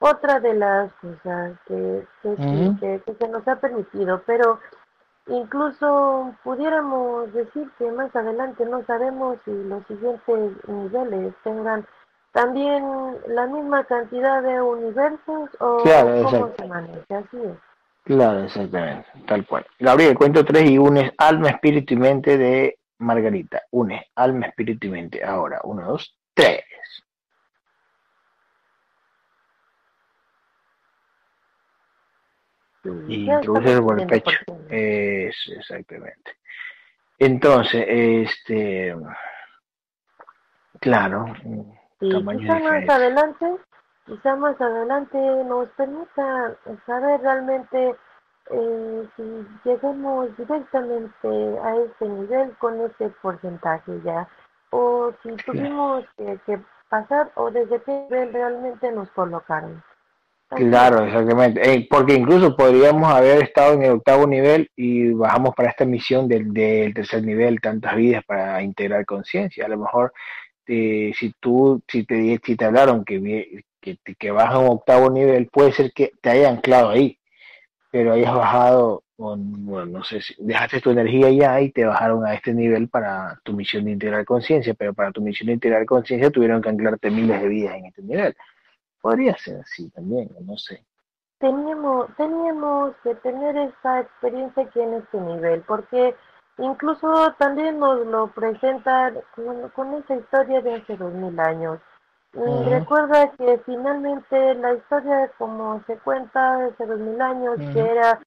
[0.00, 4.60] otra de las cosas que, que, se nos ha permitido, pero
[5.26, 11.86] incluso pudiéramos decir que más adelante no sabemos si los siguientes niveles tengan
[12.32, 12.84] también
[13.26, 17.58] la misma cantidad de universos o cómo se maneja, así es.
[18.04, 19.66] Claro, exactamente, tal cual.
[19.78, 23.62] Gabriel, cuento tres y unes alma, espíritu y mente de Margarita.
[23.70, 25.22] Une alma, espíritu y mente.
[25.22, 26.64] Ahora, uno, dos, tres.
[32.84, 34.38] Y introduce por el pecho.
[34.68, 36.32] Eso, exactamente.
[37.18, 38.94] Entonces, este,
[40.80, 41.26] claro,
[42.00, 43.46] y quizá más adelante
[44.08, 46.56] quizá más adelante nos permita
[46.86, 47.94] saber realmente
[48.50, 51.28] eh, si llegamos directamente
[51.62, 54.26] a este nivel con ese porcentaje ya,
[54.70, 56.58] o si tuvimos que,
[56.88, 59.82] pasar o desde qué nivel realmente nos colocaron.
[60.50, 61.60] Claro, exactamente.
[61.62, 66.26] Eh, porque incluso podríamos haber estado en el octavo nivel y bajamos para esta misión
[66.26, 69.66] del, del tercer nivel, tantas vidas para integrar conciencia.
[69.66, 70.12] A lo mejor
[70.66, 75.10] eh, si tú, si te, si te hablaron que, que, que baja a un octavo
[75.10, 77.18] nivel, puede ser que te haya anclado ahí,
[77.90, 82.34] pero hayas bajado, bueno, no sé si dejaste tu energía ya y te bajaron a
[82.34, 86.30] este nivel para tu misión de integrar conciencia, pero para tu misión de integrar conciencia
[86.30, 88.36] tuvieron que anclarte miles de vidas en este nivel.
[89.00, 90.84] Podría ser así también, no sé.
[91.38, 96.16] Teníamos, teníamos que tener esa experiencia aquí en este nivel, porque
[96.58, 101.78] incluso también nos lo presentan con, con esa historia de hace dos mil años.
[102.32, 108.20] Recuerda que finalmente la historia como se cuenta hace dos mil años, que era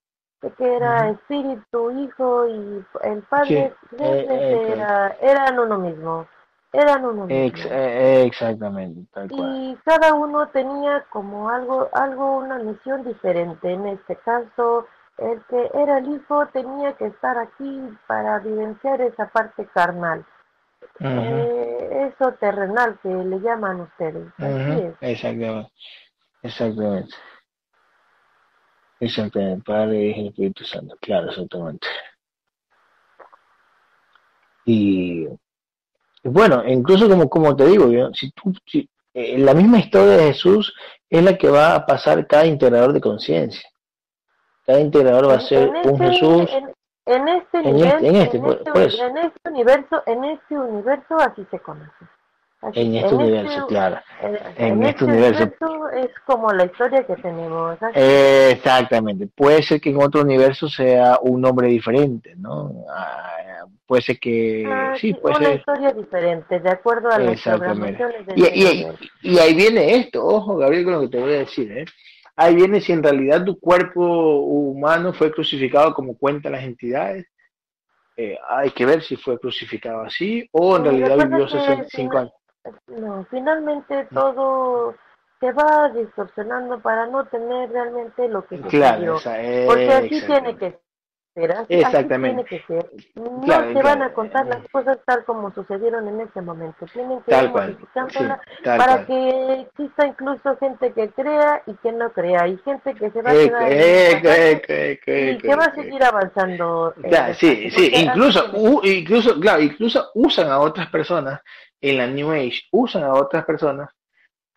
[0.57, 6.27] que era espíritu, hijo y el padre eh, eh, era, eran uno mismo.
[6.73, 7.69] Eran uno mismo.
[7.69, 13.73] Exactamente, Y cada uno tenía como algo, algo, una misión diferente.
[13.73, 19.27] En este caso, el que era el hijo tenía que estar aquí para vivenciar esa
[19.27, 20.25] parte carnal
[20.99, 24.27] eh, eso terrenal que le llaman ustedes.
[25.01, 25.71] Exactamente.
[26.43, 27.15] Exactamente.
[28.99, 29.63] Exactamente.
[29.65, 30.95] Padre, Hijo y Espíritu Santo.
[31.01, 31.87] Claro, exactamente.
[34.65, 35.27] Y,
[36.23, 40.73] bueno, incluso como, como te digo, si tú, si, eh, la misma historia de Jesús
[41.09, 43.67] es la que va a pasar cada integrador de conciencia.
[44.65, 46.49] Cada integrador va a ser un este Jesús.
[47.03, 52.05] En, este, nivel, en, este, este, en este universo, en este universo así se conoce
[52.73, 53.99] en este universo, este claro.
[54.21, 55.43] En, este, este universo.
[55.93, 57.77] Es como la historia que tenemos.
[57.95, 59.27] exactamente.
[59.27, 62.85] Puede ser que en otro universo sea un nombre diferente, ¿no?
[62.89, 64.65] Ah, puede ser que...
[64.67, 68.87] Ah, sí, puede una historia diferente, de acuerdo a las programaciones y, y,
[69.23, 71.85] y, ahí viene esto, ojo Gabriel con lo que te voy a decir, ¿eh?
[72.35, 74.01] Ahí viene si en realidad tu cuerpo
[74.39, 77.27] humano fue crucificado como cuentan las entidades.
[78.17, 82.33] Eh, hay que ver si fue crucificado así o en realidad vivió 65 años.
[82.87, 84.95] No, finalmente todo
[85.39, 89.15] se va distorsionando para no tener realmente lo que claro,
[89.65, 90.79] porque así tiene que
[91.33, 92.43] ser, así, exactamente.
[92.43, 92.91] tiene que ser.
[93.15, 97.35] No se van a contar las cosas tal como sucedieron en ese momento, tienen que
[97.35, 102.93] ir modificándola para que exista incluso gente que crea y que no crea, y gente
[102.93, 106.93] que se va a quedar y que va a seguir avanzando.
[107.33, 108.45] sí, sí, incluso,
[108.83, 111.41] incluso, claro, incluso usan a otras personas
[111.81, 113.89] en la New Age usan a otras personas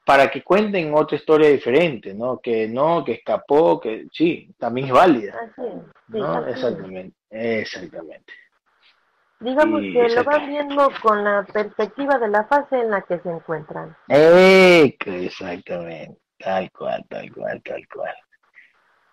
[0.05, 2.39] para que cuenten otra historia diferente, ¿no?
[2.39, 5.35] Que no, que escapó, que sí, también es válida.
[6.09, 6.47] ¿no?
[6.47, 8.33] Exactamente, exactamente.
[9.41, 13.31] Digamos que lo van viendo con la perspectiva de la fase en la que se
[13.31, 13.97] encuentran.
[14.09, 18.15] exactamente, tal cual, tal cual, tal cual.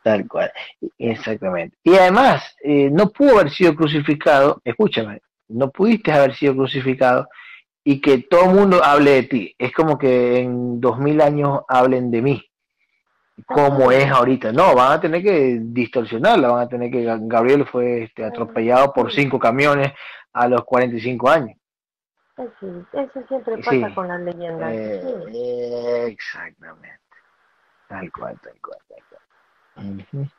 [0.04, 0.52] Tal cual,
[0.98, 1.78] exactamente.
[1.84, 7.28] Y además, eh, no pudo haber sido crucificado, escúchame, no pudiste haber sido crucificado
[7.84, 9.56] y que todo el mundo hable de ti.
[9.58, 12.46] Es como que en dos mil años hablen de mí,
[13.46, 14.52] como es ahorita.
[14.52, 17.04] No, van a tener que distorsionarla, van a tener que...
[17.04, 19.94] Gabriel fue este, atropellado por cinco camiones
[20.34, 21.58] a los 45 años.
[22.60, 24.74] Sí, eso siempre pasa con las leyendas.
[24.74, 27.00] Eh, exactamente.
[27.88, 29.04] Tal cual, tal cual, tal
[29.76, 30.32] cual.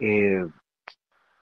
[0.00, 0.46] eh,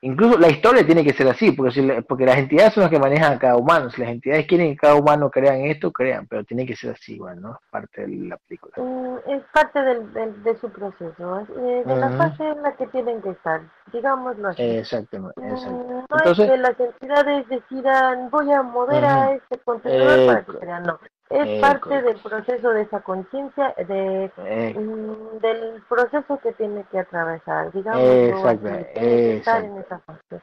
[0.05, 2.99] Incluso la historia tiene que ser así, porque, si, porque las entidades son las que
[2.99, 3.89] manejan a cada humano.
[3.89, 7.15] Si las entidades quieren que cada humano crean esto, crean, pero tiene que ser así
[7.15, 7.53] igual, ¿no?
[7.53, 8.75] Es parte de la película.
[8.77, 13.23] Mm, es parte del, de su proceso, eh, de la fase en la que tienen
[13.23, 13.61] que estar,
[13.93, 14.63] digámoslo así.
[14.63, 15.41] Exactamente.
[15.41, 20.45] Mm, no Entonces, es que las entidades decidan, voy a mover a este contenedor para
[20.45, 20.99] que crean, no
[21.33, 27.73] es parte del proceso de esa conciencia, de, mm, del proceso que tiene que atravesar,
[27.73, 30.43] digamos, estar en esa fase.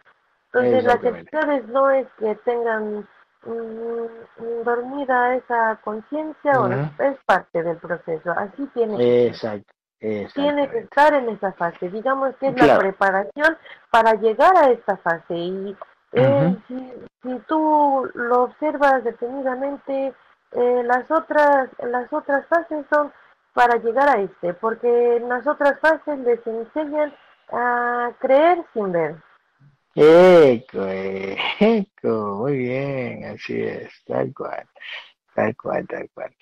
[0.52, 3.08] Entonces las entidades no es que tengan
[3.46, 9.28] mm, dormida esa conciencia, o es parte del proceso, así tiene que
[10.34, 13.58] Tiene que estar en esa fase, digamos que es la preparación
[13.92, 15.78] para llegar a esta fase y
[16.14, 20.14] eh, si, si tú lo observas detenidamente,
[20.52, 23.12] eh, las otras las otras fases son
[23.54, 27.14] para llegar a este, porque en las otras fases les enseñan
[27.52, 29.16] a creer sin ver.
[29.96, 34.66] Eco, eco, muy bien, así es, tal cual,
[35.34, 36.34] tal cual, tal cual.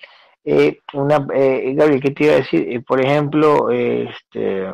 [0.49, 2.71] Eh, una, eh, Gabriel, ¿qué te iba a decir?
[2.71, 4.73] Eh, por ejemplo, este,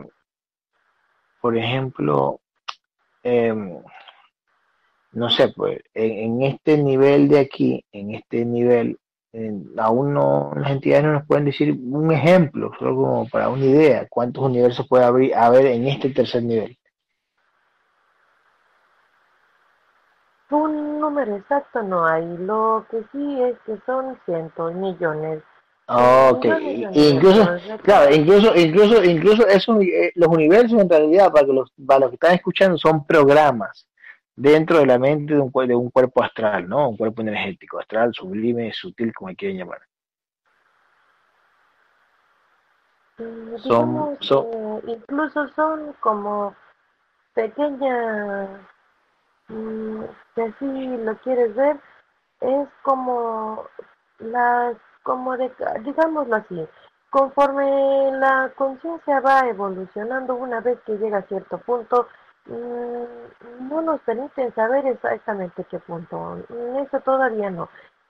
[1.41, 2.41] por ejemplo,
[3.23, 3.81] em,
[5.13, 8.99] no sé, pues, en, este nivel de aquí, en este nivel,
[9.77, 14.07] aún no, las entidades no nos pueden decir un ejemplo, solo como para una idea,
[14.09, 16.77] cuántos universos puede haber, haber en este tercer nivel.
[20.51, 25.41] Un número exacto no hay, lo que sí es que son cientos, millones.
[25.87, 26.45] Ok,
[26.93, 27.45] incluso,
[27.81, 32.09] claro, incluso, incluso, incluso esos, eh, los universos en realidad, para, que los, para los
[32.09, 33.87] que están escuchando, son programas
[34.35, 36.89] dentro de la mente de un, de un cuerpo astral, ¿no?
[36.89, 39.81] Un cuerpo energético, astral, sublime, sutil, como quieran llamar.
[43.17, 44.17] Mm, son,
[44.87, 46.55] incluso son como
[47.35, 48.49] pequeñas,
[49.49, 50.03] mm,
[50.33, 51.79] si así lo quieres ver,
[52.41, 53.65] es como
[54.19, 55.51] las, como de,
[55.83, 56.67] digámoslo así,
[57.11, 62.07] conforme la conciencia va evolucionando, una vez que llega a cierto punto,
[62.45, 66.37] no nos permiten saber exactamente qué punto.
[66.81, 67.69] Eso todavía no.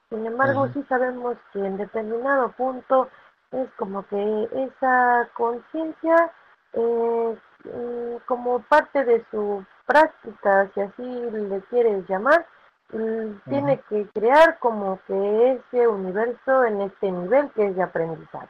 [0.09, 3.09] Sin embargo, sí sabemos que en determinado punto
[3.51, 6.31] es como que esa conciencia,
[6.73, 12.45] eh, mm, como parte de su práctica, si así le quieres llamar,
[12.91, 18.49] mm, tiene que crear como que ese universo en este nivel que es de aprendizaje.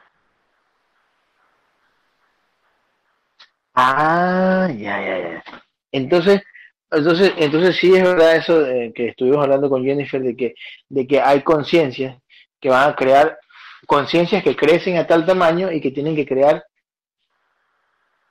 [3.74, 5.63] Ah, ya, ya, ya.
[5.94, 6.42] Entonces,
[6.90, 8.64] entonces, entonces sí es verdad eso
[8.94, 10.54] que estuvimos hablando con Jennifer de que,
[10.88, 12.18] de que hay conciencias
[12.60, 13.38] que van a crear
[13.86, 16.64] conciencias que crecen a tal tamaño y que tienen que crear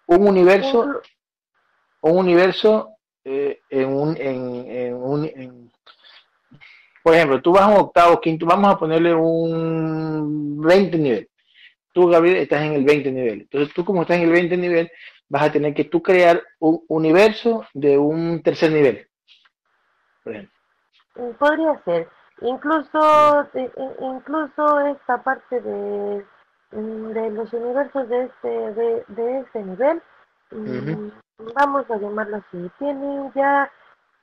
[0.07, 1.01] un universo,
[2.01, 5.71] un universo eh, en un, en, un
[7.01, 11.29] por ejemplo, tú vas a un octavo, quinto, vamos a ponerle un 20 nivel.
[11.93, 13.41] Tú, Gabriel, estás en el 20 nivel.
[13.41, 14.91] Entonces, tú como estás en el 20 nivel,
[15.29, 19.07] vas a tener que tú crear un universo de un tercer nivel.
[20.23, 20.53] Por ejemplo.
[21.37, 22.07] Podría ser.
[22.41, 23.47] Incluso,
[23.99, 26.25] incluso esta parte de,
[26.71, 30.01] de los universos de este, de, de este nivel,
[30.51, 31.09] mm,
[31.55, 33.71] vamos a llamarlo así, tienen ya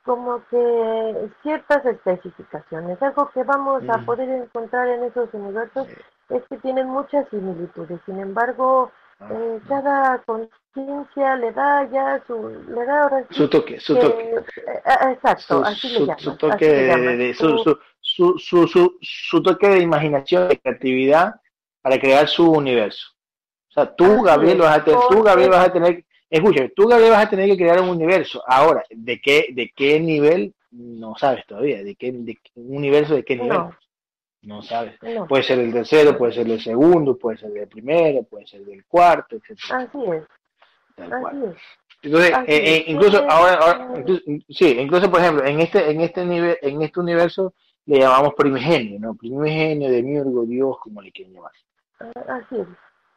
[0.04, 3.00] como que ciertas especificaciones.
[3.02, 5.86] Algo que vamos a poder encontrar en esos universos
[6.30, 8.00] es que tienen muchas similitudes.
[8.06, 8.90] Sin embargo,
[9.20, 12.34] eh, cada conciencia le da ya su
[12.68, 14.22] le da ahora su toque, su toque.
[14.22, 16.18] Eh, eh, exacto, así le llama.
[16.18, 17.58] Su toque de, su,
[18.00, 21.34] su, su, su, su, toque de imaginación, de creatividad
[21.82, 23.08] para crear su universo.
[23.68, 27.12] O sea, tú, Gabriel, vas a tener, tú, Gabriel, vas a tener, escucha, tú, Gabriel,
[27.12, 28.42] vas a tener que crear un universo.
[28.46, 30.54] Ahora, ¿de qué, de qué nivel?
[30.70, 31.82] No sabes todavía.
[31.84, 33.58] ¿De qué, de, un universo de qué nivel?
[33.58, 33.76] No,
[34.62, 34.98] sabes.
[35.28, 38.84] Puede ser el tercero, puede ser el segundo, puede ser el primero, puede ser el
[38.86, 39.58] cuarto, etc.
[39.70, 40.24] Así es.
[40.96, 41.56] Así es.
[42.02, 44.04] Entonces, eh, eh, incluso ahora, ahora
[44.48, 47.52] sí, incluso por ejemplo, en este, en este nivel, en este universo,
[47.86, 49.14] le llamamos primigenio, ¿no?
[49.14, 51.52] Primigenio, de miurgo, Dios, como le quieren llamar.
[51.98, 52.68] Ah, así es.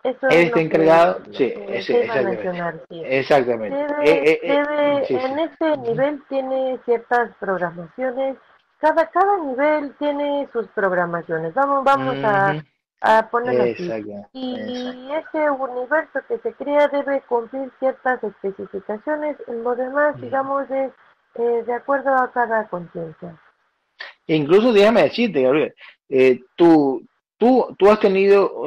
[0.04, 2.84] Eso Él está encargado, sí, ese, exactamente.
[2.90, 3.02] Sí.
[3.06, 3.78] exactamente.
[3.78, 8.36] Debe, eh, eh, eh, en este nivel tiene ciertas programaciones.
[8.84, 11.54] Cada, cada nivel tiene sus programaciones.
[11.54, 12.62] Vamos, vamos a,
[13.00, 13.90] a ponerlo así.
[14.34, 19.38] Y ese universo que se crea debe cumplir ciertas especificaciones.
[19.48, 23.40] Lo demás, digamos, es de acuerdo a cada conciencia.
[24.28, 25.74] Incluso déjame decirte, Gabriel,
[26.10, 27.08] eh, tú,
[27.38, 28.64] tú, tú has tenido,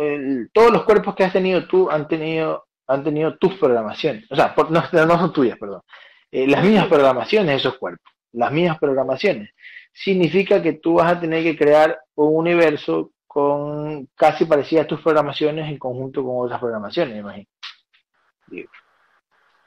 [0.54, 4.54] todos los cuerpos que has tenido tú han tenido, han tenido tus programaciones, o sea,
[4.70, 5.82] no, no, son tuyas, perdón,
[6.30, 9.50] eh, las mismas programaciones de esos cuerpos, las mismas programaciones.
[9.96, 15.00] Significa que tú vas a tener que crear un universo con casi parecidas a tus
[15.00, 17.46] programaciones en conjunto con otras programaciones, me imagino.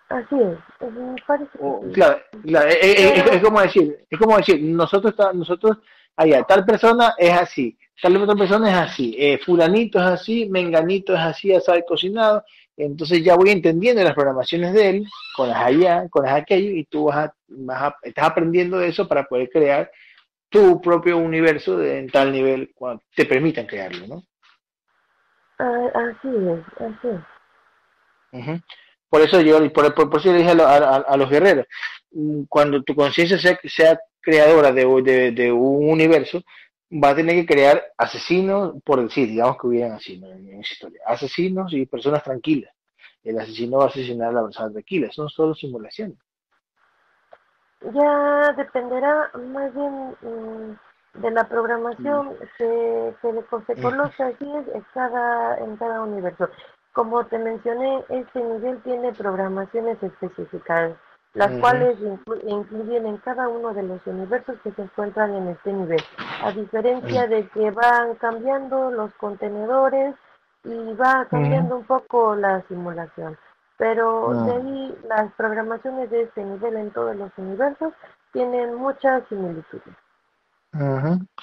[0.09, 0.57] Así es,
[1.27, 5.77] parece oh, Claro, es, como decir, es como decir, nosotros nosotros,
[6.15, 11.13] allá, tal persona es así, tal otra persona es así, eh, fulanito es así, menganito
[11.13, 12.43] es así, asado cocinado,
[12.75, 15.05] entonces ya voy entendiendo las programaciones de él,
[15.35, 17.29] con las allá, con las aquello, y tú vas
[17.69, 19.91] a, estás aprendiendo de eso para poder crear
[20.49, 24.23] tu propio universo en tal nivel cuando te permitan crearlo, ¿no?
[25.59, 27.07] Ah, así es, así
[28.31, 28.61] es.
[29.09, 31.65] Por eso yo, por, por, eso le dije a, los guerreros,
[32.11, 36.43] mm, cuando tu conciencia sea, sea, creadora de, de, un universo,
[36.91, 41.01] va a tener que crear asesinos, por decir, digamos que hubieran así en esa historia,
[41.05, 42.71] asesinos y personas tranquilas.
[43.23, 46.17] El asesino va a asesinar a la persona tranquila, son solo simulaciones.
[47.81, 52.37] Ya dependerá más bien mm, de la programación mm.
[52.57, 56.49] que, se, se coloca así en cada, en cada universo.
[56.93, 60.93] Como te mencioné, este nivel tiene programaciones específicas,
[61.33, 61.97] las cuales
[62.43, 66.01] incluyen en cada uno de los universos que se encuentran en este nivel,
[66.43, 70.15] a diferencia de que van cambiando los contenedores
[70.63, 73.37] y va cambiando un poco la simulación.
[73.79, 77.93] Pero de ahí las programaciones de este nivel en todos los universos
[78.33, 79.95] tienen muchas similitudes.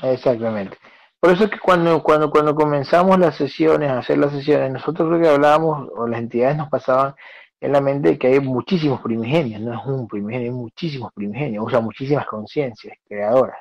[0.02, 0.76] Exactamente.
[1.18, 5.08] Por eso es que cuando, cuando, cuando comenzamos las sesiones, a hacer las sesiones, nosotros
[5.08, 7.14] creo que hablábamos, o las entidades nos pasaban
[7.58, 11.70] en la mente que hay muchísimos primigenios, no es un primigenio, hay muchísimos primigenios, o
[11.70, 13.58] sea, muchísimas conciencias creadoras.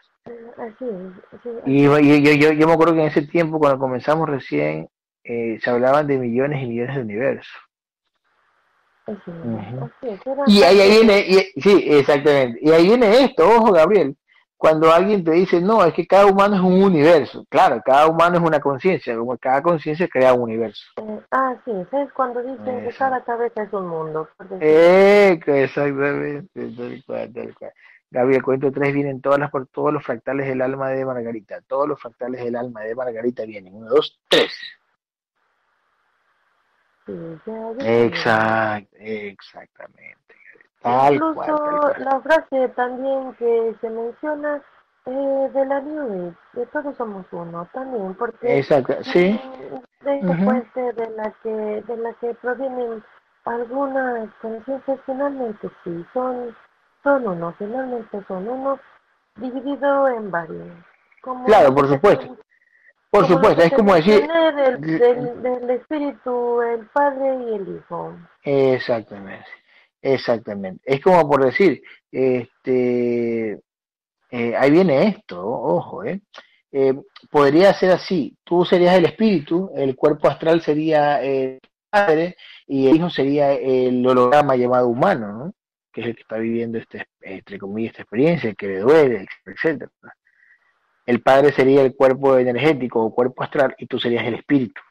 [1.66, 4.90] Y yo, yo, yo, me acuerdo que en ese tiempo, cuando comenzamos recién,
[5.24, 7.65] eh, se hablaban de millones y millones de universos.
[10.48, 12.60] Y ahí, viene, y, sí, exactamente.
[12.62, 14.16] Y ahí viene esto, ojo Gabriel,
[14.58, 17.46] cuando alguien te dice, no, es que cada humano es un universo.
[17.50, 20.84] Claro, cada humano es una conciencia, cada conciencia crea un universo.
[20.98, 24.28] Eh, ah, sí, Es Cuando dicen que cada cabeza es un mundo.
[24.32, 24.66] Exactamente.
[28.12, 31.62] Gabriel, cuento tres, vienen todas las, por todos los fractales del alma de Margarita.
[31.68, 33.76] Todos los fractales del alma de Margarita vienen.
[33.76, 34.52] 1, 2, 3.
[37.08, 40.36] Exact, exactamente.
[40.84, 44.62] Incluso la frase también que se menciona
[45.06, 49.40] eh, de la New de todos somos uno también, porque Exacto, sí.
[50.02, 50.22] de
[50.94, 53.04] de la que de la que provienen
[53.46, 56.56] algunas conciencias finalmente sí son
[57.04, 58.80] son uno, finalmente son uno,
[59.36, 60.68] dividido en varios.
[61.46, 62.36] claro, por supuesto.
[63.16, 64.28] Por supuesto, es como decir...
[64.28, 68.14] Del, del, espíritu, el Padre y el Hijo.
[68.44, 69.48] Exactamente,
[70.02, 70.82] exactamente.
[70.84, 73.54] Es como por decir, este,
[74.32, 76.20] eh, ahí viene esto, ojo, eh.
[76.74, 76.94] eh.
[77.32, 81.60] podría ser así, tú serías el espíritu, el cuerpo astral sería el
[81.90, 82.36] padre
[82.68, 85.54] y el hijo sería el holograma llamado humano, ¿no?
[85.94, 89.26] que es el que está viviendo este, entre comillas, esta experiencia, el que le duele,
[89.46, 89.90] etcétera.
[91.06, 94.82] El padre sería el cuerpo energético o cuerpo astral y tú serías el espíritu.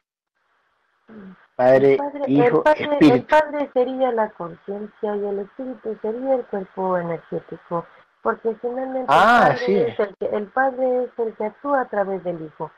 [1.55, 1.97] Padre,
[2.27, 3.13] hijo, espíritu.
[3.13, 7.85] El padre sería la conciencia y el espíritu sería el cuerpo energético,
[8.21, 9.75] porque finalmente ah, el, padre sí.
[9.75, 12.71] es el, que, el padre es el que actúa a través del hijo.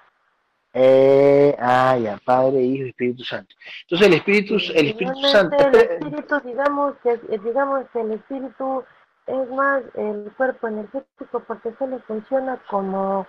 [0.74, 3.56] Eh, ah, ya, Padre, Hijo y Espíritu Santo.
[3.84, 5.58] Entonces el Espíritu, el Espíritu Santo.
[5.58, 8.84] El Espíritu, digamos que, digamos que el Espíritu
[9.28, 13.28] es más el cuerpo energético porque solo funciona como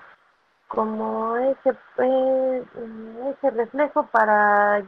[0.68, 2.64] como ese eh,
[3.30, 4.82] ese reflejo para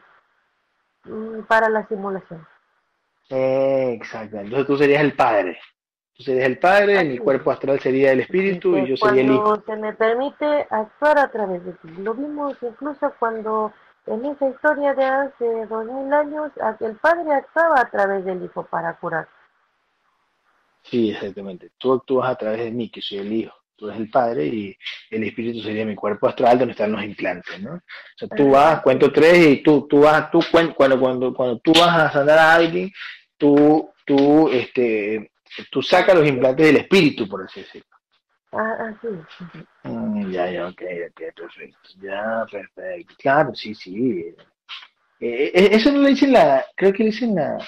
[1.04, 2.46] mm, para la simulación.
[3.28, 4.38] Eh, exacto.
[4.38, 5.58] Entonces tú serías el padre.
[6.16, 9.56] Tú serías el padre mi cuerpo astral sería el espíritu y yo sería el hijo.
[9.66, 11.88] se me permite actuar a través de ti.
[11.98, 13.72] Lo vimos incluso cuando
[14.06, 18.64] en esa historia de hace dos mil años el padre actuaba a través del hijo
[18.64, 19.26] para curar
[20.82, 21.70] Sí, exactamente.
[21.78, 23.54] Tú actúas a través de mí, que soy el hijo.
[23.76, 24.76] Tú eres el padre y
[25.10, 27.74] el espíritu sería mi cuerpo astral donde están los implantes, ¿no?
[27.74, 27.80] O
[28.14, 31.98] sea, tú vas, cuento tres y tú, tú vas, tú cuando, cuando, cuando tú vas
[31.98, 32.92] a sanar a alguien,
[33.38, 35.32] tú, tú, este,
[35.70, 37.88] tú sacas los implantes del espíritu, por así decirlo.
[38.52, 39.08] Ah, sí.
[39.84, 41.78] Mm, ya, ya, ok, ok, perfecto.
[42.02, 43.14] Ya, perfecto.
[43.18, 44.34] Claro, sí, sí.
[45.20, 47.58] Eh, eso no le dicen la, creo que le dicen la,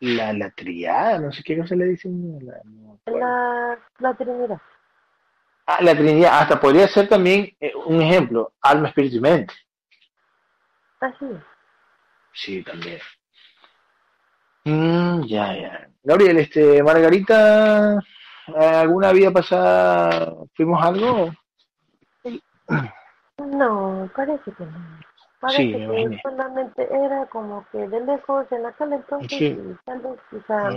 [0.00, 2.38] la, la triada, no sé qué cosa le dicen.
[2.44, 2.60] La,
[3.06, 4.60] la, la Trinidad.
[5.66, 9.54] Ah, la Trinidad, hasta podría ser también eh, un ejemplo, alma, espíritu y mente.
[11.00, 11.26] Así.
[12.32, 12.98] Sí, también.
[14.64, 15.88] Mm, ya, ya.
[16.02, 17.98] Gabriel, este, Margarita,
[18.56, 21.30] ¿alguna vida pasada fuimos algo?
[23.38, 25.09] No, parece que no.
[25.40, 29.46] Parece Sí, que solamente era como que de lejos en aquel entonces Sí.
[29.46, 30.68] y tal vez quizá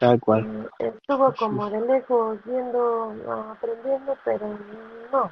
[0.00, 0.44] tal cual.
[0.44, 3.14] mm, estuvo como de lejos viendo,
[3.52, 4.58] aprendiendo, pero
[5.12, 5.30] no.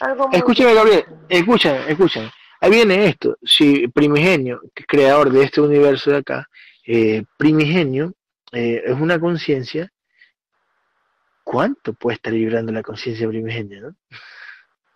[0.00, 2.30] Algo Escúchame, Gabriel, escúchame, escúchame.
[2.60, 3.36] Ahí viene esto.
[3.42, 6.48] Si Primigenio, que es creador de este universo de acá,
[6.86, 8.14] eh, Primigenio
[8.52, 9.90] eh, es una conciencia,
[11.44, 13.94] ¿cuánto puede estar vibrando la conciencia primigenia, no?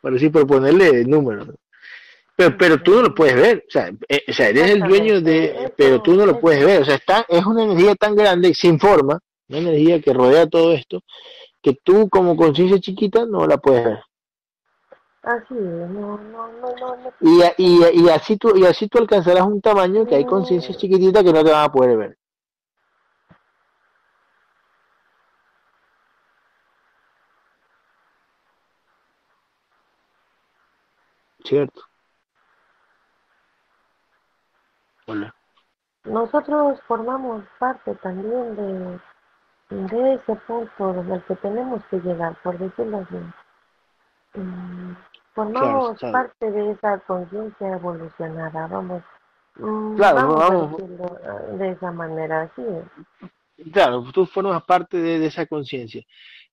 [0.07, 1.49] Por así, por ponerle números.
[2.37, 5.21] Pero, pero tú no lo puedes ver, o sea, eh, o sea, eres el dueño
[5.21, 8.55] de, pero tú no lo puedes ver, o sea, está, es una energía tan grande,
[8.55, 11.01] sin forma, una energía que rodea todo esto,
[11.61, 13.99] que tú como conciencia chiquita no la puedes ver.
[15.23, 17.13] Así, es, no, no, no, no, no.
[17.21, 21.25] Y, y, y así tú y así tú alcanzarás un tamaño que hay conciencias chiquititas
[21.25, 22.17] que no te van a poder ver.
[31.47, 31.81] ¿Cierto?
[35.07, 35.33] Hola.
[36.05, 39.01] Nosotros formamos parte también de,
[39.71, 44.41] de ese punto del que tenemos que llegar, por decirlo así.
[44.41, 44.95] Mm,
[45.35, 46.13] formamos claro.
[46.13, 49.03] parte de esa conciencia evolucionada, vamos.
[49.57, 50.73] mm, Claro, vamos, vamos.
[50.73, 52.67] a decirlo ah, de esa manera, sí.
[53.73, 56.03] Claro, tú formas parte de, de esa conciencia.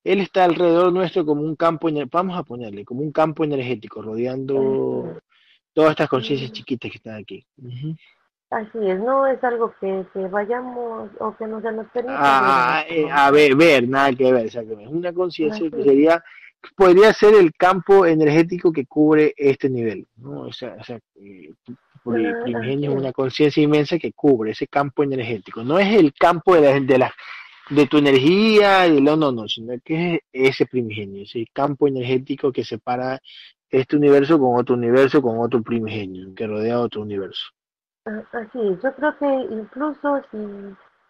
[0.04, 5.18] Él está alrededor nuestro como un campo, vamos a ponerle, como un campo energético, rodeando
[5.72, 7.46] todas estas conciencias chiquitas que están aquí.
[8.50, 12.78] Así es, no es algo que, que vayamos o que no se nos permita.
[12.78, 14.84] a, ver, eh, a ver, ver, nada que ver, exactamente.
[14.84, 16.22] Es una conciencia que sería,
[16.76, 20.42] podría ser el campo energético que cubre este nivel, ¿no?
[20.42, 21.50] O sea, o sea, eh,
[22.04, 25.64] pri- Ah, primigenio es una conciencia inmensa que cubre ese campo energético.
[25.64, 27.14] No es el campo de la, de la
[27.70, 32.52] de tu energía, y no, no, no, sino que es ese primigenio, ese campo energético
[32.52, 33.18] que separa
[33.70, 37.42] este universo con otro universo, con otro primigenio, que rodea otro universo.
[38.06, 40.36] Ah, Así yo creo que incluso si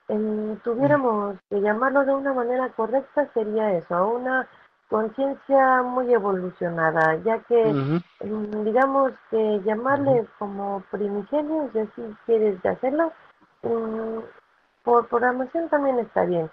[0.09, 4.49] eh, tuviéramos que llamarlo de una manera correcta sería eso, una
[4.89, 7.73] conciencia muy evolucionada, ya que
[8.25, 13.13] mm, digamos que llamarle como primigenio, si así quieres hacerlo,
[13.63, 14.19] mm,
[14.85, 16.51] por programación también está bien.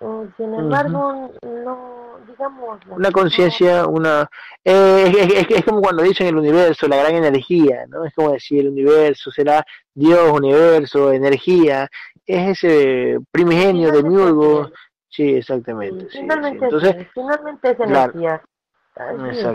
[0.00, 2.80] Mm, Sin embargo, no, digamos...
[2.88, 4.28] Una conciencia, una...
[4.64, 8.04] eh, es, es- es como cuando dicen el universo, la gran energía, ¿no?
[8.04, 9.64] Es como decir el universo será
[9.94, 11.88] Dios, universo, energía,
[12.26, 14.70] es ese primigenio de Miurgo.
[15.14, 16.08] Sí, exactamente.
[16.10, 18.42] finalmente, Entonces, finalmente es energía.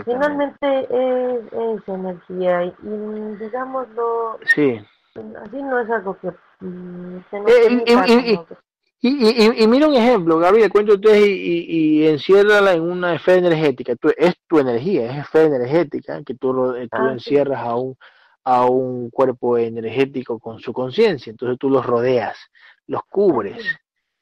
[0.06, 4.80] finalmente es, energía y, digámoslo, sí.
[5.14, 6.30] así no es algo que
[6.60, 8.38] mm, eh,
[9.02, 13.96] y, y, mira un ejemplo, Gabriel, cuento ustedes y, y, enciérrala en una esfera energética.
[13.96, 17.96] Tú, es tu energía, es esfera energética que tú, tú ah, encierras a un,
[18.44, 21.30] a un cuerpo energético con su conciencia.
[21.30, 22.38] Entonces tú los rodeas,
[22.86, 23.64] los cubres,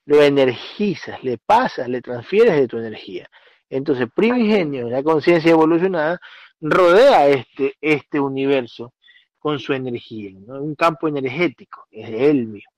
[0.08, 3.28] lo energizas, le pasas, le transfieres de tu energía.
[3.68, 6.18] Entonces, primigenio, la conciencia evolucionada,
[6.62, 8.94] rodea este, este universo
[9.38, 10.62] con su energía, ¿no?
[10.62, 12.72] un campo energético, es él mismo.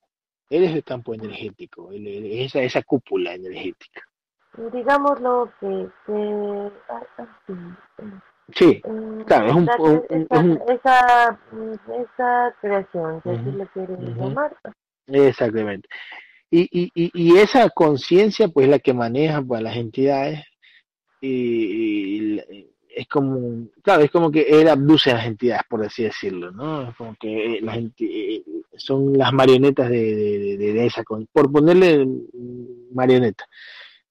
[0.50, 4.02] Él es el campo energético, él, es esa, esa cúpula energética.
[4.72, 5.88] Digámoslo que...
[6.06, 6.70] que
[8.52, 8.82] sí,
[9.26, 9.68] claro, es un...
[10.68, 11.38] esa,
[12.02, 14.56] esa, creación, que así le quieren llamar.
[15.06, 15.88] Exactamente.
[16.51, 20.44] Y, y, y, esa conciencia, pues, la que maneja pues, las entidades
[21.20, 22.40] y,
[22.94, 26.90] es como, claro, es como que él abduce a las entidades, por así decirlo, ¿no?
[26.90, 28.42] Es como que eh, las eh,
[28.76, 32.07] son las marionetas de, de, esa, por ponerle
[32.92, 33.44] marioneta,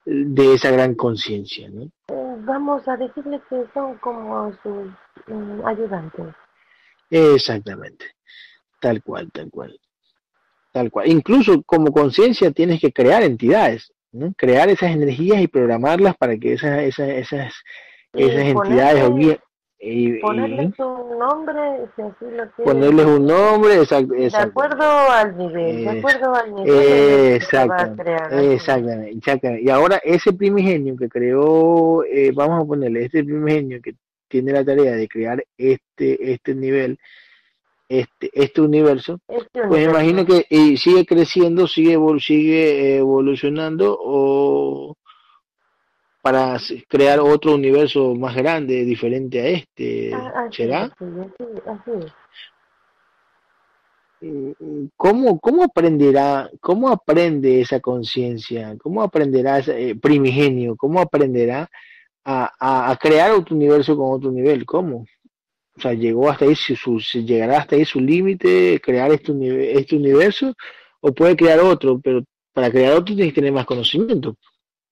[0.06, 1.84] de esa gran conciencia, ¿no?
[1.84, 4.88] Eh, vamos a decirle que son como sus
[5.28, 6.28] mm, ayudantes.
[7.10, 8.06] Exactamente,
[8.80, 9.80] tal cual, tal cual,
[10.72, 11.08] tal cual.
[11.10, 14.34] Incluso como conciencia tienes que crear entidades, ¿no?
[14.38, 17.54] crear esas energías y programarlas para que esas, esas, esas
[18.14, 19.40] esas entidades ponerle,
[19.80, 21.62] y, ponerles un nombre
[21.96, 29.12] si así lo ponerles un nombre de acuerdo al nivel de acuerdo al nivel exactamente,
[29.16, 33.96] exactamente, y ahora ese primigenio que creó eh, vamos a ponerle este primigenio que
[34.28, 37.00] tiene la tarea de crear este este nivel
[37.90, 40.46] este este universo este pues imagino que
[40.78, 44.96] sigue creciendo sigue sigue evolucionando o
[46.22, 50.92] para crear otro universo más grande, diferente a este, ah, ¿será?
[54.98, 58.76] ¿Cómo, ¿Cómo aprenderá, cómo aprende esa conciencia?
[58.78, 60.76] ¿Cómo aprenderá ese eh, primigenio?
[60.76, 61.70] ¿Cómo aprenderá
[62.26, 64.66] a, a, crear otro universo con otro nivel?
[64.66, 65.06] ¿Cómo?
[65.80, 69.32] O sea, llegó hasta ahí, su, llegará hasta ahí su límite, crear este,
[69.80, 70.54] este universo,
[71.02, 72.24] o puede crear otro, pero
[72.54, 74.36] para crear otro tienes que tener más conocimiento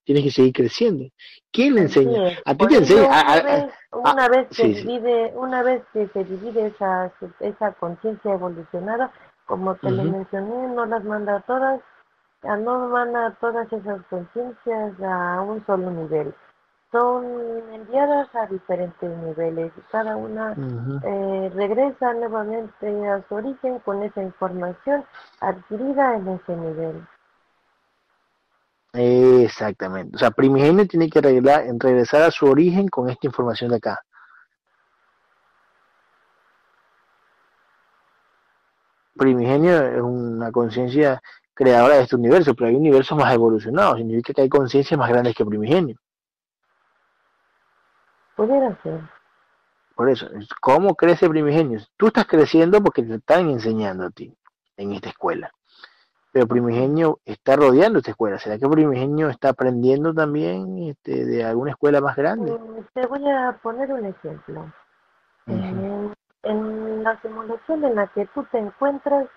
[0.08, 1.06] tienes que seguir creciendo.
[1.52, 2.40] ¿Quién le enseña?
[2.46, 3.70] A ti te enseña.
[3.92, 7.12] una, vez, que divide, una vez que se divide esa,
[7.42, 9.12] esa conciencia evolucionada,
[9.46, 11.82] como te lo mencioné, no las manda a todas,
[12.42, 16.34] no manda todas esas conciencias a un solo nivel.
[16.92, 17.26] Son
[17.74, 20.54] enviadas a diferentes niveles y cada una
[21.04, 25.04] eh, regresa nuevamente a su origen con esa información
[25.42, 27.08] adquirida en ese nivel.
[28.94, 30.16] Exactamente.
[30.16, 34.02] O sea, Primigenio tiene que regresar a su origen con esta información de acá.
[39.18, 41.22] Primigenio es una conciencia
[41.54, 43.98] creadora de este universo, pero hay universos más evolucionados.
[43.98, 45.98] Significa que hay conciencias más grandes que Primigenio.
[48.38, 49.02] Pudiera ser.
[49.96, 50.28] Por eso,
[50.62, 51.80] ¿cómo crece Primigenio?
[51.98, 54.32] Tú estás creciendo porque te están enseñando a ti
[54.78, 55.52] en esta escuela.
[56.32, 58.38] Pero Primigenio está rodeando esta escuela.
[58.38, 62.52] ¿Será que Primigenio está aprendiendo también este, de alguna escuela más grande?
[62.52, 64.72] Mm, te voy a poner un ejemplo.
[65.48, 69.28] en, la simulación en la que tú te encuentras,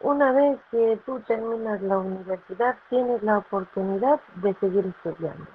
[0.00, 5.46] una vez que tú terminas la universidad, tienes la oportunidad de seguir estudiando.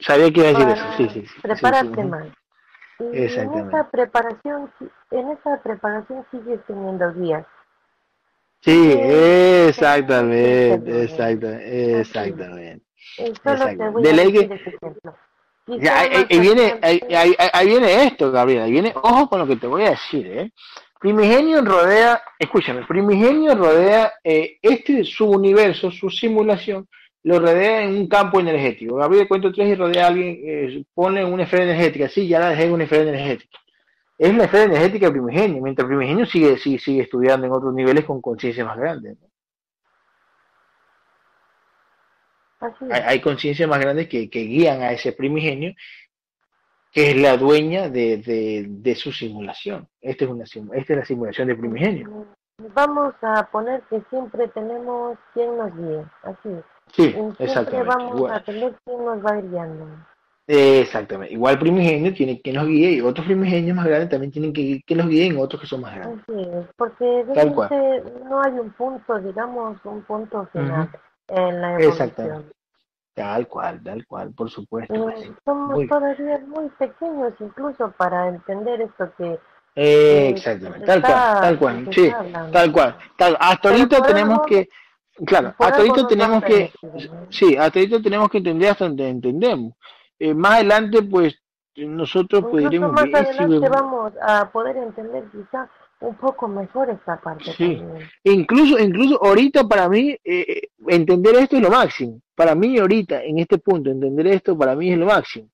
[0.00, 1.24] Sabía que iba a decir eso, sí, sí.
[1.42, 2.26] prepararte más.
[2.98, 4.72] Y en esa preparación,
[5.10, 7.46] en esa preparación sigues teniendo guías
[8.62, 12.84] Sí, exactamente, exactamente, exactamente.
[15.66, 19.84] De ahí, viene, ahí, viene esto, Gabriela, ahí viene, ojo con lo que te voy
[19.84, 20.52] a decir, ¿eh?
[20.98, 26.86] Primigenio rodea, escúchame, Primigenio rodea eh, este su universo, su simulación,
[27.22, 28.96] lo rodea en un campo energético.
[28.96, 32.50] Gabriel cuento tres y rodea a alguien, eh, pone una esfera energética, sí, ya la
[32.50, 33.58] dejé en una esfera energética
[34.20, 38.20] es la esfera energética primigenio, mientras primigenio sigue, sigue, sigue estudiando en otros niveles con
[38.20, 39.16] conciencia más grande.
[42.60, 45.72] Hay, hay conciencias más grandes que, guían a ese primigenio,
[46.92, 49.88] que es la dueña de, su simulación.
[50.02, 52.26] Esta es, una, esta es la simulación de primigenio.
[52.74, 56.50] Vamos a poner que siempre tenemos quien nos guíe, así.
[56.92, 59.86] Sí, siempre vamos a tener quien nos va guiando.
[60.46, 61.32] Exactamente.
[61.32, 64.96] Igual primigenio tiene que nos guíe y otros primigenios más grandes también tienen que que
[64.96, 66.24] los guíen otros que son más grandes.
[66.28, 70.90] Así es, porque realmente no hay un punto, digamos, un punto final
[71.28, 71.92] en la evolución.
[71.92, 72.52] Exactamente.
[73.14, 75.10] Tal cual, tal cual, por supuesto.
[75.10, 79.38] Eh, somos todavía muy pequeños incluso para entender esto que...
[79.76, 82.12] Eh, exactamente, tal cual, tal cual, sí,
[82.50, 82.96] tal cual.
[83.16, 84.68] Tal, hasta ahorita tenemos que...
[85.26, 86.72] Claro, hasta ahorita tenemos que...
[87.28, 89.74] Sí, ahorita tenemos que entender hasta donde entendemos.
[90.18, 91.38] Eh, más adelante, pues,
[91.76, 92.92] nosotros podremos...
[92.92, 95.68] Más adelante vamos a poder entender quizás
[96.00, 97.52] un poco mejor esta parte.
[97.52, 97.82] Sí.
[98.24, 102.20] Incluso, incluso ahorita para mí eh, entender esto es lo máximo.
[102.34, 105.48] Para mí ahorita en este punto entender esto para mí es lo máximo.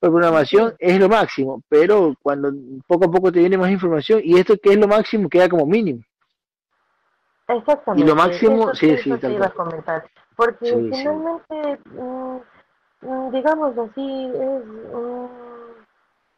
[0.00, 2.52] La programación es lo máximo, pero cuando
[2.86, 5.64] poco a poco te viene más información y esto que es lo máximo queda como
[5.64, 6.02] mínimo.
[7.48, 8.04] Exactamente.
[8.04, 10.04] Y lo máximo, sí, sí, iba a comentar.
[10.36, 12.38] Porque finalmente, mm,
[13.02, 14.64] mm, digamos así, es...
[14.64, 15.54] Mm,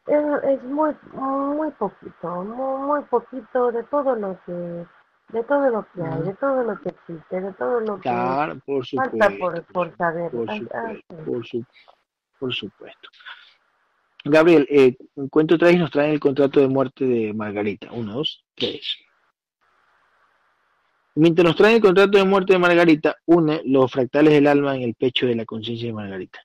[0.07, 4.85] es, muy muy poquito, muy, poquito de todo lo que
[5.33, 9.29] de todo lo que hay, de todo lo que existe, de todo lo que falta
[9.37, 10.31] por, por saber.
[10.31, 10.47] Por,
[12.39, 13.09] por, supuesto.
[14.23, 14.95] Gabriel, eh,
[15.29, 17.91] cuento tres y nos traen el contrato de muerte de Margarita.
[17.91, 18.97] Uno, dos, tres.
[21.19, 24.83] Mientras nos traen el contrato de muerte de Margarita, une los fractales del alma en
[24.83, 26.39] el pecho de la conciencia de Margarita.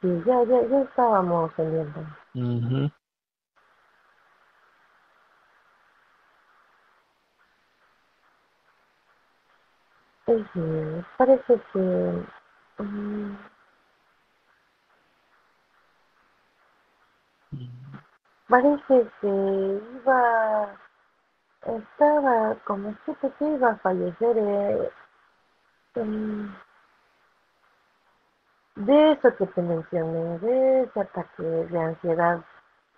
[0.00, 2.00] Sí, ya, ya, ya estábamos saliendo.
[2.34, 2.92] Uh -huh.
[11.18, 12.24] parece que...
[12.78, 13.36] Um,
[18.48, 20.85] parece que iba...
[21.66, 24.90] Estaba como supe que iba a fallecer eh,
[28.76, 32.44] de eso que te mencioné, de ese ataque de ansiedad,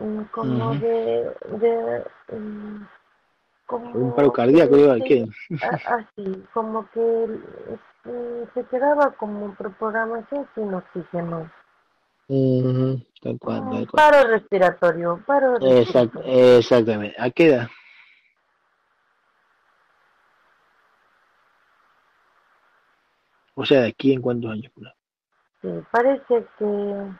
[0.01, 2.05] mm, como de, de
[2.37, 2.83] mm,
[3.67, 5.27] como un paro cardíaco, ¿qué?
[5.63, 7.01] Así, como que
[8.05, 11.51] mm, se quedaba como programación sin oxígeno.
[13.23, 14.11] tal cual, tal cual.
[14.11, 16.59] Paro respiratorio, paro respiratorio.
[16.59, 17.17] exactamente.
[17.19, 17.69] ¿A qué edad?
[23.61, 24.71] O sea, ¿de aquí en cuántos años?
[25.61, 27.13] Sí, parece que...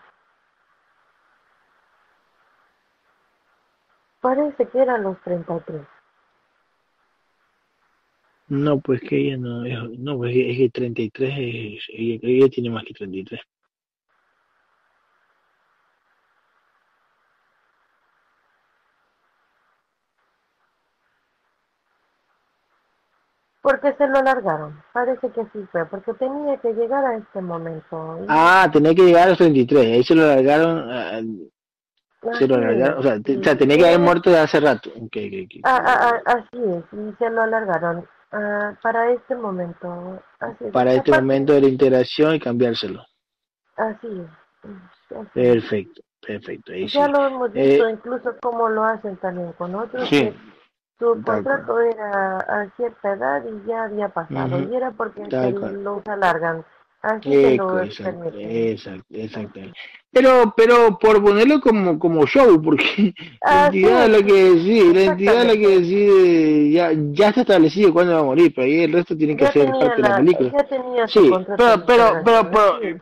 [4.21, 5.83] Parece que eran los 33.
[8.47, 9.65] No, pues que ella no,
[9.99, 13.41] no, pues es que 33 es, ella, ella tiene más que 33.
[23.69, 24.83] Porque se lo alargaron.
[24.95, 28.25] Parece que sí fue, porque tenía que llegar a este momento.
[28.27, 29.85] Ah, tenía que llegar a los 33.
[29.85, 30.91] Ahí se lo alargaron.
[30.91, 31.21] Ah,
[32.39, 32.99] se lo alargaron.
[32.99, 34.91] O sea, tenía que haber muerto de hace rato.
[35.65, 38.09] Ah, ah, así es, y se lo alargaron.
[38.83, 40.23] para este momento.
[40.73, 43.05] para este momento de la integración y cambiárselo.
[43.77, 45.29] Así es.
[45.35, 46.73] Perfecto, perfecto.
[46.73, 50.09] ya lo hemos visto, eh, incluso cómo lo hacen también con otros.
[50.09, 50.33] Sí.
[50.99, 56.05] Su contrato era a cierta edad y ya había pasado, y era porque se los
[56.07, 56.65] alargan.
[57.03, 59.61] Así que lo Exacto, exacto.
[60.11, 65.13] Pero, pero por ponerlo como, como show, porque la entidad es la que decide, la
[65.13, 68.85] entidad es la que decide, ya, ya está establecido cuándo va a morir, pero ahí
[68.85, 70.51] el resto tiene que ser parte de la película.
[70.51, 72.51] Ya tenía sí, pero, pero, pero,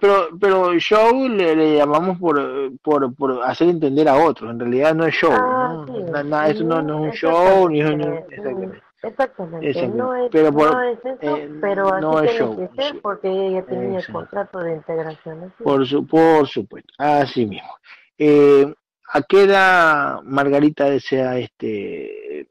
[0.00, 4.94] pero, pero, show le, le, llamamos por, por, por hacer entender a otros, en realidad
[4.94, 6.22] no es show, ah, ¿no?
[6.24, 8.00] Nada, eso no, no es un show, ni es un...
[8.02, 8.85] Exactamente.
[9.06, 13.28] Exactamente, no es, pero no es eso, eh, pero así no show, que ser porque
[13.28, 15.52] ella tenía el contrato de integración.
[15.62, 17.72] Por, su, por supuesto, así mismo.
[18.18, 18.74] Eh,
[19.12, 22.48] ¿A qué edad Margarita desea este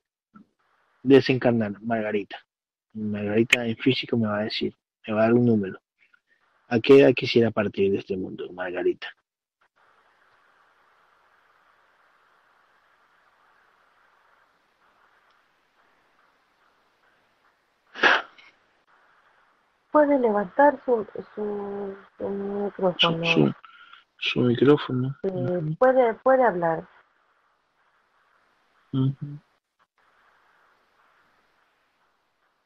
[1.03, 1.81] desencarnar?
[1.81, 2.37] Margarita.
[2.93, 4.73] Margarita en físico me va a decir,
[5.05, 5.77] me va a dar un número.
[6.69, 9.07] ¿A qué edad quisiera partir de este mundo, Margarita?
[19.95, 23.55] Puede levantar su, su, su micrófono.
[24.17, 25.15] Su, micrófono.
[25.23, 26.85] Sí, puede, puede hablar.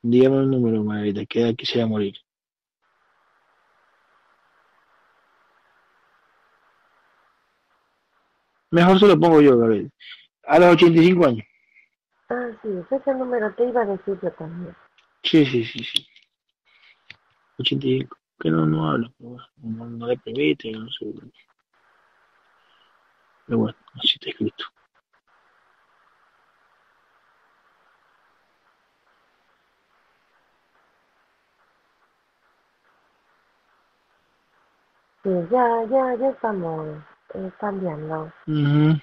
[0.01, 2.15] Dígame un número, Margarita, que edad quisiera morir.
[8.71, 9.91] Mejor se lo pongo yo, Gabriel.
[10.47, 11.45] A los 85 años.
[12.29, 14.75] Ah, sí, ese número te iba a decir yo también.
[15.21, 16.07] Sí, sí, sí, sí.
[17.59, 19.37] 85, que no, no habla, no,
[19.89, 21.05] no le permite, no sé.
[23.45, 24.63] Pero bueno, así está escrito.
[35.23, 37.03] Sí, ya, ya, ya estamos
[37.33, 38.31] eh, cambiando.
[38.47, 38.99] Ujú.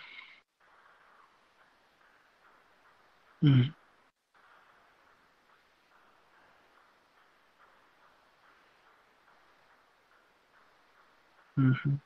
[11.57, 11.99] Ujú.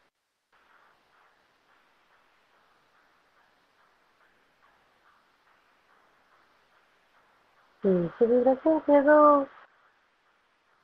[7.83, 9.49] Sí, su vibración quedó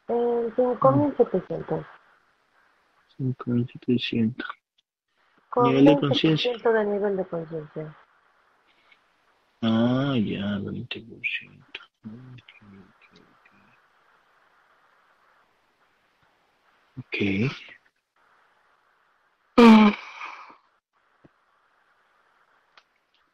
[0.09, 1.87] en 5.700.
[3.19, 4.45] 5.700.
[5.51, 6.53] Con Nivel de conciencia.
[6.53, 7.97] 20% de nivel de conciencia.
[9.62, 11.81] Ah, ya, 20%.
[16.99, 17.53] Ok.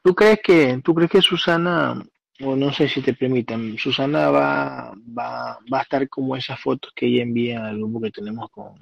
[0.03, 1.95] ¿Tú crees que, tú crees que Susana,
[2.41, 6.93] o no sé si te permitan, Susana va, va, va a estar como esas fotos
[6.95, 8.75] que ella envía al grupo que tenemos con,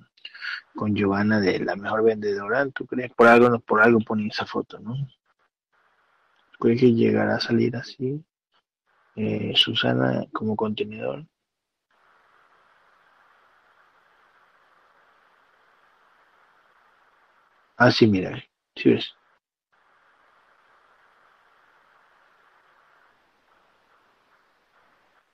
[0.74, 2.68] con Giovanna de la mejor vendedora?
[2.70, 3.12] ¿Tú crees?
[3.12, 4.94] Por algo, por algo pone esa foto, ¿no?
[6.58, 8.24] ¿Crees que llegará a salir así?
[9.16, 11.26] Eh, Susana como contenedor.
[17.76, 18.42] Ah, sí, mira,
[18.76, 19.19] sí ves.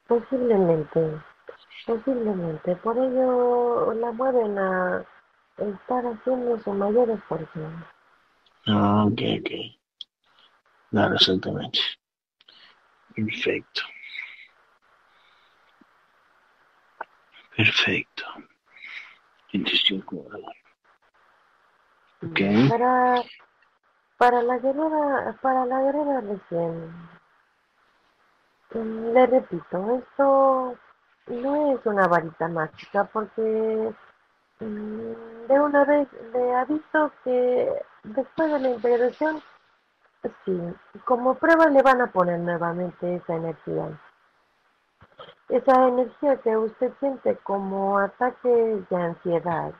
[0.07, 1.21] Posiblemente,
[1.87, 2.77] posiblemente.
[2.77, 5.05] Por ello la mueven a
[5.59, 7.61] estar haciendo su mayor esfuerzo.
[8.67, 9.51] Ah, ok, ok.
[10.91, 11.79] Claro, exactamente.
[13.15, 13.83] Perfecto.
[17.57, 18.25] Perfecto.
[19.53, 20.17] 25
[22.23, 22.41] Ok.
[22.69, 23.23] Para,
[24.19, 26.93] para la guerrera, para la guerrera recién,
[28.75, 30.77] le repito, esto
[31.29, 33.93] no es una varita mágica porque
[34.61, 39.43] mm, de una vez le aviso que después de la integración,
[40.45, 40.61] sí,
[41.05, 43.99] como prueba le van a poner nuevamente esa energía.
[45.49, 49.73] Esa energía que usted siente como ataques de ansiedad.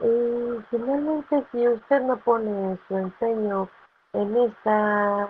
[0.00, 3.68] Y finalmente si usted no pone su empeño
[4.12, 5.28] en esta,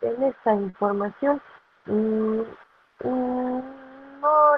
[0.00, 2.46] en esta información, mm, mm, no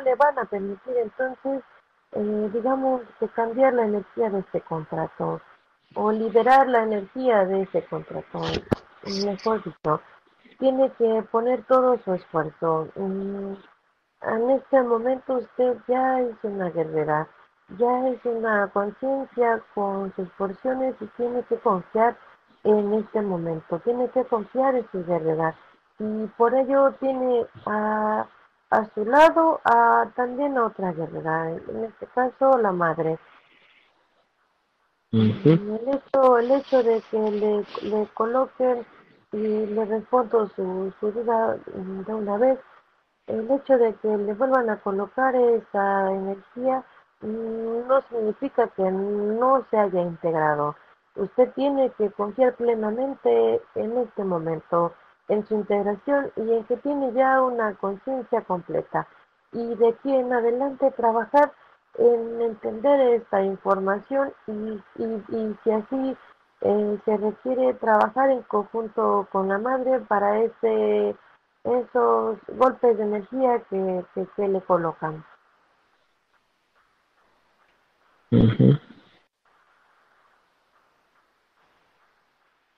[0.01, 1.63] le van a permitir entonces,
[2.13, 5.41] eh, digamos, que cambiar la energía de este contrato
[5.95, 8.43] o liberar la energía de ese contrato,
[9.25, 10.01] mejor dicho.
[10.59, 12.89] Tiene que poner todo su esfuerzo.
[12.97, 13.55] Mm,
[14.23, 17.29] en este momento usted ya es una guerrera,
[17.79, 22.17] ya es una conciencia con sus porciones y tiene que confiar
[22.63, 25.55] en este momento, tiene que confiar en su guerrera
[26.05, 28.27] y por ello tiene a,
[28.71, 33.19] a su lado a, también a otra guerrera, en este caso la madre.
[35.13, 35.51] Ujú.
[35.51, 38.85] El hecho, el hecho de que le, le coloquen
[39.33, 42.59] y le respondo su, su duda de una vez,
[43.27, 46.85] el hecho de que le vuelvan a colocar esa energía
[47.21, 50.77] mm, no significa que no se haya integrado.
[51.17, 54.93] Usted tiene que confiar plenamente en este momento,
[55.29, 59.07] en su integración y en que tiene ya una conciencia completa.
[59.53, 61.53] Y de aquí en adelante trabajar
[61.97, 66.17] en entender esta información y, y, y si así
[66.61, 71.15] eh, se requiere trabajar en conjunto con la madre para ese
[71.65, 75.25] esos golpes de energía que, que se le colocan.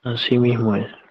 [0.05, 1.06] Así mismo es.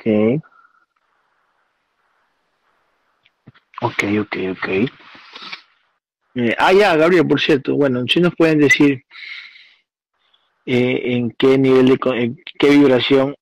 [0.00, 0.42] Ok.
[3.82, 4.68] Ok, ok, ok.
[6.34, 7.74] Eh, ah, ya, Gabriel, por cierto.
[7.76, 9.04] Bueno, si nos pueden decir
[10.66, 13.34] eh, en qué nivel de, en qué vibración,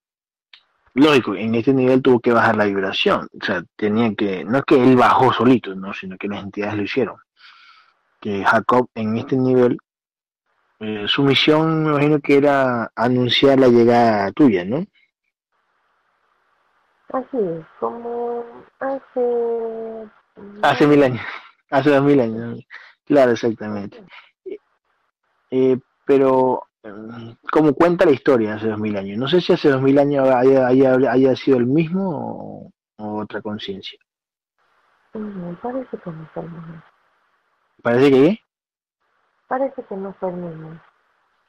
[0.95, 3.29] lógico, en este nivel tuvo que bajar la vibración.
[3.41, 6.77] O sea, tenía que, no es que él bajó solito, no, sino que las entidades
[6.77, 7.17] lo hicieron.
[8.21, 9.79] Que Jacob en este nivel,
[10.81, 14.85] eh, su misión me imagino que era anunciar la llegada tuya, ¿no?
[17.13, 18.45] Así es, como
[18.79, 20.09] hace...
[20.63, 21.23] Hace mil años,
[21.71, 22.61] hace dos mil años.
[23.05, 24.05] Claro, exactamente.
[25.51, 29.19] Eh, pero, eh, como cuenta la historia hace dos mil años?
[29.19, 33.23] No sé si hace dos mil años haya, haya, haya sido el mismo o, o
[33.23, 33.99] otra conciencia.
[35.15, 36.83] Mm, parece que no.
[37.83, 38.41] Parece que
[39.49, 40.81] parece que no fue el mismo.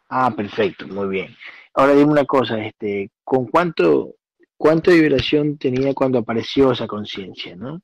[0.10, 1.36] Ah, perfecto, muy bien.
[1.76, 4.16] Ahora dime una cosa, este, ¿con cuánto,
[4.58, 7.80] cuánto vibración tenía cuando apareció esa conciencia, no?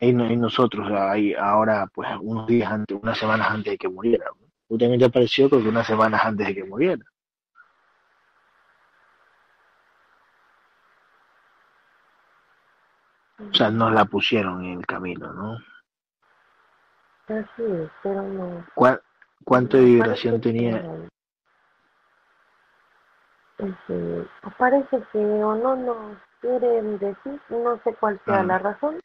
[0.00, 4.26] En nosotros, ahí, ahora, pues, unos días antes, unas semanas antes de que muriera.
[4.68, 7.04] Justamente apareció creo que unas semanas antes de que muriera.
[13.38, 15.58] O sea, nos la pusieron en el camino, ¿no?
[17.28, 18.64] Así es, pero no.
[18.74, 19.00] ¿Cuál,
[19.44, 20.84] ¿Cuánto de vibración tenía?
[23.58, 24.26] Este,
[24.58, 28.44] parece que o no nos quieren decir, no sé cuál sea Ah.
[28.44, 29.00] la razón,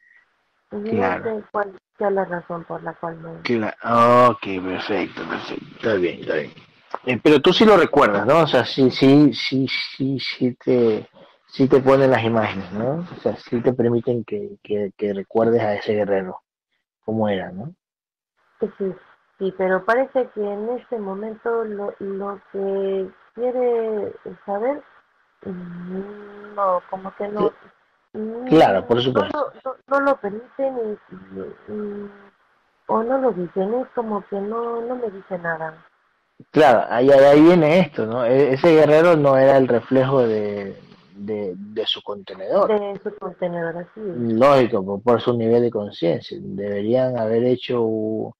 [0.72, 1.24] no Claro.
[1.24, 3.42] sé cuál sea la razón por la cual no.
[3.42, 5.66] Cla- ok, perfecto, perfecto.
[5.76, 6.52] Está bien, está bien.
[7.06, 8.40] Eh, pero tú sí lo recuerdas, ¿no?
[8.40, 9.66] O sea, sí, sí, sí,
[9.96, 11.08] sí, sí te,
[11.46, 13.06] sí te ponen las imágenes, ¿no?
[13.16, 16.42] O sea, sí te permiten que, que, que recuerdes a ese guerrero,
[17.04, 17.72] cómo era, ¿no?
[18.60, 18.94] Sí,
[19.38, 24.12] sí, pero parece que en este momento lo, lo que quiere
[24.44, 24.82] saber,
[25.46, 27.52] mm, no, como que no.
[28.12, 29.52] mm, Claro, por supuesto.
[29.64, 32.10] No, no lo permiten y, y- y-
[32.86, 35.74] o no lo dicen, es como que no, no me dice nada.
[36.50, 38.24] Claro, ahí, ahí viene esto, ¿no?
[38.24, 40.76] E- Ese guerrero no era el reflejo de,
[41.14, 42.68] de, de su contenedor.
[42.68, 44.00] De su contenedor así.
[44.04, 46.36] Lógico, por, por su nivel de conciencia.
[46.40, 48.34] Deberían haber hecho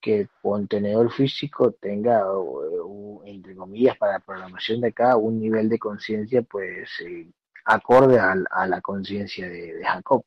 [0.00, 5.68] que el contenedor físico tenga, u- entre comillas, para la programación de acá, un nivel
[5.68, 7.28] de conciencia, pues, eh,
[7.64, 10.24] acorde al- a, la conciencia de, de Jacob.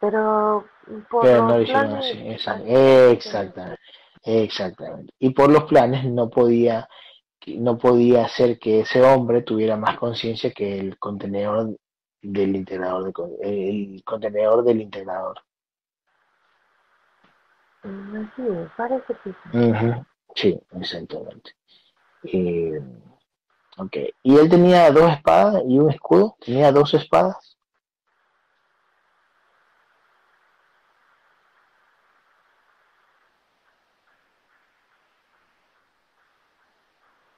[0.00, 0.66] Pero
[1.08, 2.28] por Pero no lo hicieron planes, así.
[2.28, 3.80] Exact- así- Exactamente.
[4.24, 5.12] Exactamente.
[5.20, 6.88] Y por los planes no podía,
[7.46, 11.76] no podía hacer que ese hombre tuviera más conciencia que el contenedor
[12.22, 15.36] del integrador, de, el contenedor del integrador.
[18.76, 19.32] Parece que
[20.34, 20.60] sí.
[20.72, 21.52] Exactamente.
[22.24, 22.80] Eh,
[23.78, 23.96] ok.
[24.22, 26.36] ¿Y él tenía dos espadas y un escudo?
[26.40, 27.56] ¿Tenía dos espadas?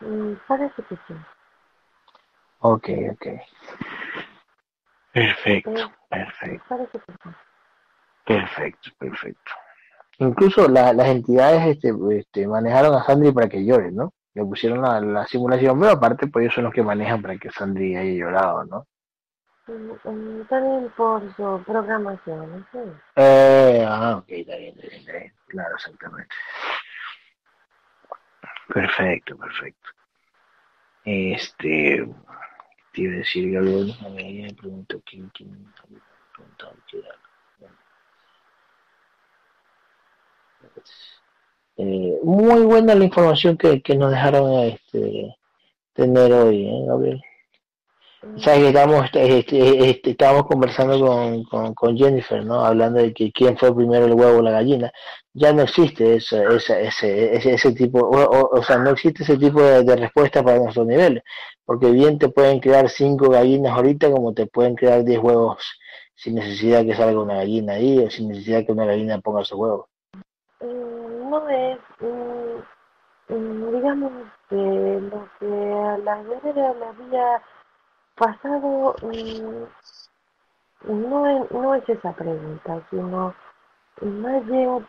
[0.01, 1.15] Mm, Parece que sí.
[2.61, 3.27] Ok, ok.
[5.13, 5.73] Perfecto,
[6.09, 7.31] perfecto, Parece que sí.
[8.25, 9.53] perfecto, perfecto.
[10.19, 14.13] Incluso la- las entidades este, este, manejaron a Sandri para que llore, ¿no?
[14.35, 17.51] Le pusieron la, la simulación, pero aparte, pues ellos son los que manejan para que
[17.51, 18.87] Sandri haya llorado, ¿no?
[20.03, 22.79] También por su programación, sí.
[23.17, 25.33] Eh, ah, ok, está bien, está bien, está bien.
[25.47, 26.35] Claro, exactamente.
[28.73, 29.89] Perfecto, perfecto.
[31.05, 32.09] Este,
[32.93, 35.49] te iba a decir, Gabriel, a mí me preguntó quién, quién
[36.91, 37.15] qué era.
[41.77, 45.35] Eh, muy buena la información que, que nos dejaron este,
[45.95, 47.23] tener hoy, ¿eh, Gabriel?
[48.23, 52.65] Mm, Sabes que estábamos, este, este, estábamos conversando con, con, con Jennifer, ¿no?
[52.65, 54.93] Hablando de que quién fue primero el huevo o la gallina.
[55.35, 59.23] Ya no existe esa, esa, ese, ese, ese tipo, o, o, o sea, no existe
[59.25, 61.23] ese tipo de, de respuesta para nuestros niveles,
[61.65, 65.63] porque bien te pueden crear cinco gallinas ahorita como te pueden crear diez huevos
[66.15, 69.57] sin necesidad que salga una gallina ahí o sin necesidad que una gallina ponga su
[69.57, 69.89] huevo.
[70.61, 74.13] Mm, No es, mm, mm, digamos,
[74.49, 74.57] que
[75.11, 77.43] lo que a la guerrera le había
[78.17, 78.97] pasado,
[80.85, 83.35] no es, no es esa pregunta, sino
[84.01, 84.87] más bien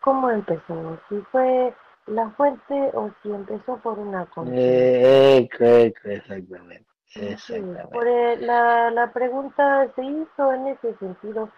[0.00, 1.74] cómo empezó, si fue
[2.06, 4.26] la fuente o si empezó por una.
[4.46, 7.88] Eh, creo que exactamente, Sí, exactamente.
[7.92, 11.48] por el- la, la pregunta se hizo en ese sentido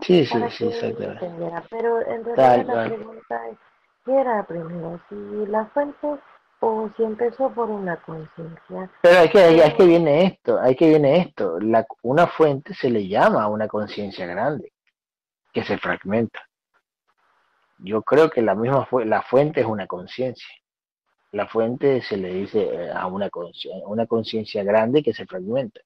[0.00, 1.24] Sí, sí, sí, exactamente.
[1.26, 3.58] entendiera, pero en realidad la pregunta es
[4.04, 5.00] ¿qué era primero?
[5.08, 5.14] ¿Si
[5.46, 6.08] la fuente
[6.60, 8.90] o si empezó por una conciencia?
[9.02, 11.58] Pero es que, es que viene esto, hay que viene esto.
[11.60, 14.72] La, una fuente se le llama a una conciencia grande,
[15.52, 16.40] que se fragmenta.
[17.78, 20.48] Yo creo que la misma fu- la fuente es una conciencia.
[21.32, 25.80] La fuente se le dice eh, a una conciencia, una conciencia grande que se fragmenta.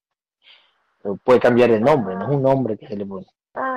[1.02, 3.26] Pero puede cambiar de nombre, no es un nombre que se le pone.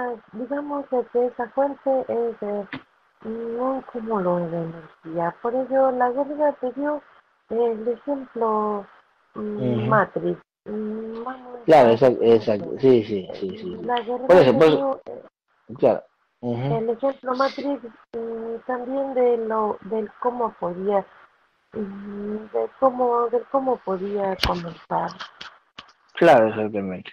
[0.10, 2.68] Ah, digamos que esa fuente es eh,
[3.26, 7.02] un cúmulo de energía, por ello la guerra te dio
[7.50, 8.88] el ejemplo
[9.36, 9.82] Ujú.
[9.88, 10.40] Matrix.
[10.66, 13.78] Mm, vamos Claro, exacto, sí, sí, sí, sí.
[13.84, 15.24] La guerra Por eso, por eh,
[15.78, 16.04] claro.
[16.42, 17.84] El ejemplo Matrix
[18.14, 21.06] mm, también de lo del cómo podía
[21.74, 25.12] de cómo del cómo podía comenzar
[26.14, 27.12] Claro, exactamente.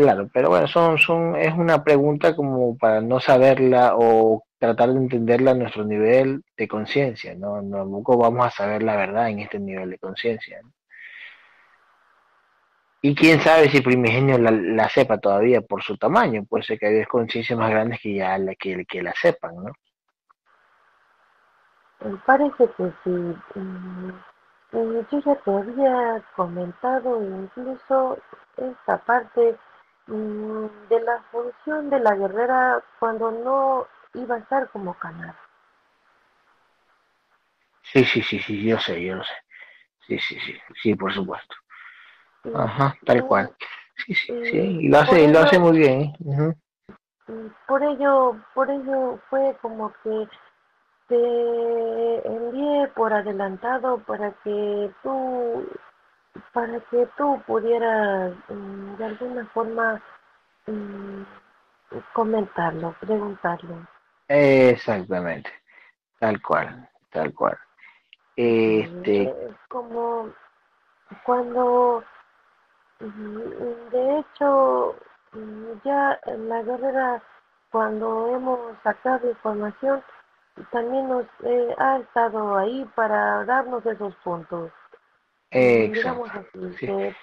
[0.00, 4.96] Claro, pero bueno, son, son, es una pregunta como para no saberla o tratar de
[4.98, 7.60] entenderla a nuestro nivel de conciencia, ¿no?
[7.70, 10.58] Tampoco vamos a saber la verdad en este nivel de conciencia.
[10.62, 10.72] ¿no?
[13.02, 16.86] Y quién sabe si Primigenio la, la, sepa todavía por su tamaño, puede ser que
[16.86, 19.72] hay conciencias más grandes que ya la, que, que la sepan, ¿no?
[22.24, 23.10] Parece que sí.
[23.54, 24.10] Mm,
[24.72, 28.16] eh, yo ya te había comentado incluso
[28.56, 29.58] esta parte
[30.10, 35.34] de la función de la guerrera cuando no iba a estar como canal.
[37.92, 39.32] Sí, sí, sí, sí, yo sé, yo lo sé.
[40.06, 41.54] Sí, sí, sí, sí, por supuesto.
[42.54, 43.54] Ajá, tal cual.
[43.96, 46.00] Sí, sí, sí, y lo hace, y lo hace muy bien.
[46.00, 46.54] ¿eh?
[47.68, 50.28] Por ello, por ello fue como que
[51.06, 55.68] te envié por adelantado para que tú
[56.52, 60.02] para que tú pudieras mm, de alguna forma
[60.66, 61.22] mm,
[62.12, 63.86] comentarlo, preguntarlo.
[64.28, 65.50] Exactamente,
[66.18, 67.58] tal cual, tal cual.
[68.36, 69.34] Este,
[69.68, 70.30] como
[71.24, 72.04] cuando
[73.00, 74.94] de hecho
[75.84, 77.22] ya en la guerrera
[77.70, 80.02] cuando hemos sacado información
[80.70, 84.70] también nos eh, ha estado ahí para darnos esos puntos.
[85.52, 86.70] Exacto.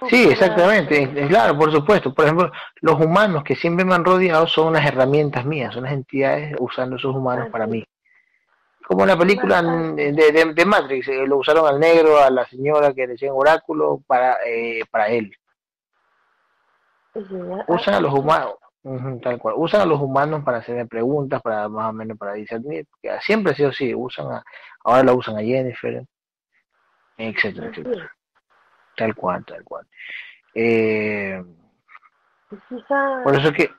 [0.10, 2.14] sí, exactamente, claro, por supuesto.
[2.14, 2.52] Por ejemplo,
[2.82, 6.98] los humanos que siempre me han rodeado son unas herramientas mías, son unas entidades usando
[6.98, 7.86] esos humanos para mí.
[8.86, 12.45] Como en la película de, de, de, Matrix, eh, lo usaron al negro, a la
[12.48, 15.34] señora que decía oráculo para, eh, para él.
[17.68, 18.56] Usan a los humanos,
[19.22, 19.56] tal cual.
[19.58, 22.86] Usan a los humanos para hacerme preguntas, para más o menos para discernir.
[23.22, 23.94] Siempre ha sido así.
[23.94, 24.44] Usan a,
[24.86, 26.06] ahora la usan a Jennifer,
[27.18, 28.16] etcétera, etcétera.
[28.98, 29.86] Tal cual, tal cual.
[30.56, 31.40] Eh,
[33.24, 33.69] por eso que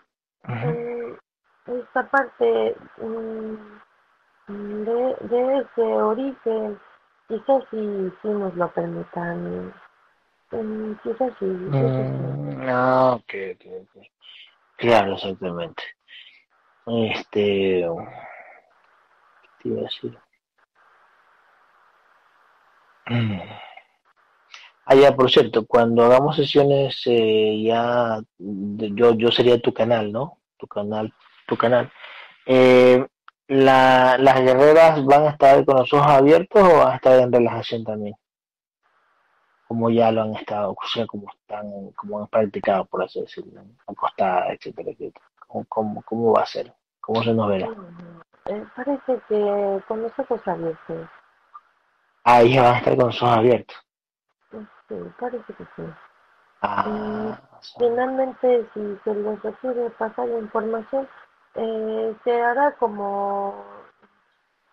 [1.67, 6.79] esta parte mm, de, de ese origen,
[7.27, 9.75] quizás si, si nos lo permitan.
[10.53, 11.47] Mm, quizás sí.
[11.47, 14.07] Mm, no, ok, ok,
[14.77, 15.83] Claro, exactamente.
[16.87, 17.85] Este.
[19.59, 20.17] ¿Qué iba a decir?
[23.07, 23.61] Ah,
[24.95, 30.39] ya, por cierto, cuando hagamos sesiones, eh, ya yo, yo sería tu canal, ¿no?
[30.59, 31.13] Tu canal,
[31.47, 31.91] tu canal.
[32.47, 33.07] Eh,
[33.49, 37.33] la, ¿Las guerreras van a estar con los ojos abiertos o van a estar en
[37.33, 38.15] relajación también?
[39.69, 43.61] como ya lo han estado, o sea, como están, como han practicado, por así decirlo,
[43.87, 45.27] acostada, etcétera, etcétera.
[45.47, 46.73] ¿Cómo, cómo, cómo va a ser?
[47.03, 47.69] ¿Cómo se nos verá?
[48.47, 51.09] Eh, parece que con los ojos abiertos.
[52.25, 53.77] Ah, ya van a estar con los ojos abiertos.
[54.89, 55.83] Sí, parece que sí.
[56.63, 57.39] Ah,
[57.79, 61.09] finalmente, si se les requiere pasar la información,
[61.55, 63.65] eh, se hará como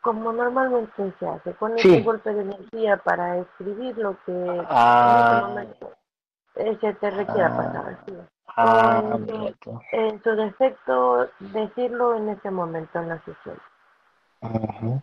[0.01, 4.65] como normalmente se hace, con ese golpe de energía para escribir lo que en ese
[4.69, 5.39] ah.
[5.41, 5.91] momento
[6.55, 7.57] eh, se te requiera Ah.
[7.57, 7.99] pasar.
[8.05, 8.13] sí.
[8.55, 9.55] ah, en,
[9.93, 13.57] en su defecto, decirlo en ese momento en la sesión.
[14.41, 15.01] Ujú.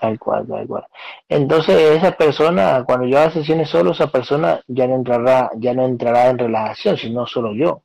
[0.00, 0.84] Tal cual, tal cual.
[1.28, 5.84] Entonces esa persona, cuando yo haga sesiones solo, esa persona ya no entrará, ya no
[5.84, 7.82] entrará en relajación, sino solo yo.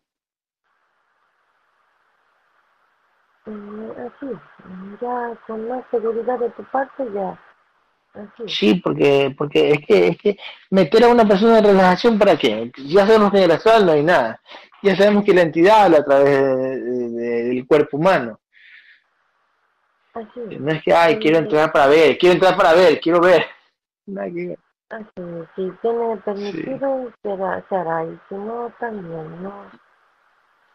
[3.45, 4.27] Mm, Así,
[5.01, 7.39] ya con más seguridad de tu parte, ya.
[8.13, 8.43] Así.
[8.47, 10.37] Sí, porque, porque es que, es que
[10.71, 12.71] meter a una persona en relajación para qué?
[12.85, 14.41] Ya sabemos que en el astral no hay nada.
[14.81, 18.39] Ya sabemos que la entidad habla a través de- de- de- del cuerpo humano.
[20.13, 20.39] Así.
[20.59, 21.43] No es que, ay, Sí, quiero sí.
[21.43, 23.45] entrar para ver, quiero entrar para ver, quiero ver.
[24.05, 24.57] Que.
[24.89, 25.07] Así,
[25.55, 29.69] si tiene permitido, será, se hará, y si no, también, ¿no?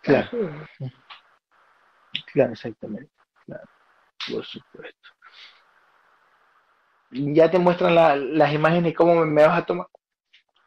[0.03, 0.29] Claro,
[2.33, 3.11] claro, exactamente.
[3.45, 3.65] Claro,
[4.31, 5.09] por supuesto.
[7.11, 9.87] Ya te muestran la- las imágenes cómo me, me vas a tomar,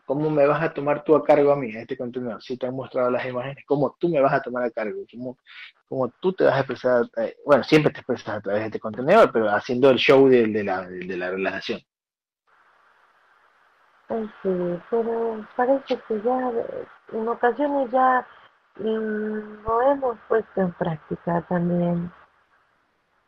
[0.08, 2.42] cómo me vas a tomar tú a cargo a mí, a este contenedor.
[2.42, 5.38] Sí te han mostrado las imágenes, cómo tú me vas a tomar a cargo, cómo,
[5.90, 8.80] cómo tú te vas a expresar, eh, bueno, siempre te expresas a través de este
[8.80, 11.82] contenedor, pero haciendo el show de, de la, de la relajación.
[14.08, 18.26] Ay, sí, pero parece que ya eh, en ocasiones ya
[18.80, 22.10] mm, lo hemos puesto en práctica también.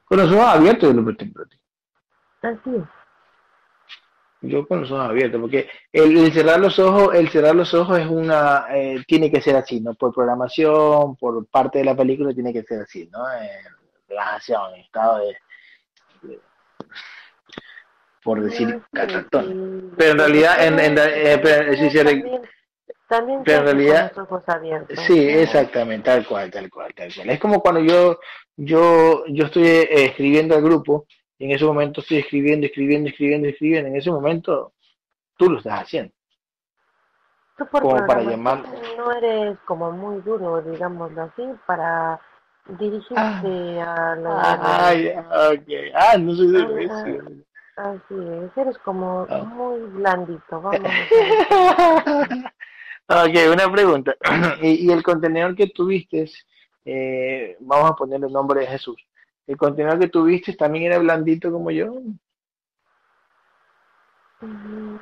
[0.05, 1.59] Con los ojos abiertos lo para ti.
[2.41, 2.98] Así es.
[4.41, 7.99] Yo con los ojos abiertos, porque el, el cerrar los ojos, el cerrar los ojos
[7.99, 9.93] es una, eh, tiene que ser así, ¿no?
[9.95, 13.19] Por programación, por parte de la película tiene que ser así, ¿no?
[13.33, 13.49] En
[14.07, 15.37] relajación, en estado de,
[16.21, 16.39] de-
[18.23, 18.97] por decir, y-
[19.97, 22.41] Pero en realidad, en, en, eh, pero, sí, sí, también
[23.09, 24.11] También Pero en realidad-
[24.47, 24.99] abiertos.
[25.05, 25.39] Sí, ¿no?
[25.39, 27.29] exactamente, tal cual, tal cual, tal cual.
[27.29, 28.19] Es como cuando yo,
[28.55, 31.07] yo, yo estoy eh, escribiendo al grupo
[31.39, 33.89] y en ese momento estoy escribiendo, escribiendo, escribiendo, escribiendo.
[33.89, 34.73] En ese momento
[35.37, 36.13] tú lo estás haciendo.
[37.57, 38.63] Tú por como para llamar-
[38.97, 42.19] no eres como muy duro, digámoslo así, para
[42.77, 44.89] dirigirte a la...
[44.89, 45.19] Ah, ya,
[45.51, 45.69] ok.
[45.95, 47.23] Ah, no soy de Ah, eso.
[47.77, 48.13] Así
[48.43, 49.43] es, eres como Ah.
[49.45, 50.91] muy blandito, vamos.
[53.07, 54.15] Ok, una pregunta.
[54.61, 56.29] ¿Y, y el contenedor que tuviste,
[56.85, 58.97] eh, vamos a ponerle el nombre de Jesús,
[59.49, 62.01] ¿el contenedor que tuviste también era blandito como yo?
[64.41, 64.95] Mm,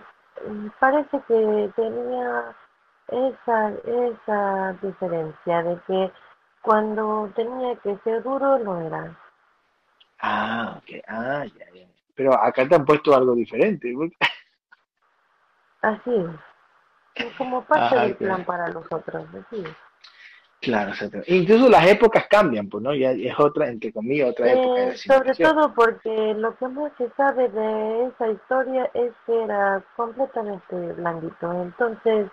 [0.48, 2.56] mm, Parece que tenía
[3.10, 6.12] esa, esa diferencia de que
[6.62, 9.16] cuando tenía que ser duro no era.
[10.20, 11.88] Ah, ok, ah, ya, ya.
[12.16, 13.94] Pero acá te han puesto algo diferente.
[15.82, 17.36] Así es.
[17.38, 19.87] Como parte Ah, del plan para los otros, así es.
[20.62, 21.20] Claro, exacto.
[21.28, 22.94] Incluso las épocas cambian, pues, ¿no?
[22.96, 27.10] Ya es otra, entre comillas, otra época de sobre todo porque lo que más se
[27.16, 31.52] sabe de esa historia es que era completamente blandito.
[31.62, 32.28] Entonces,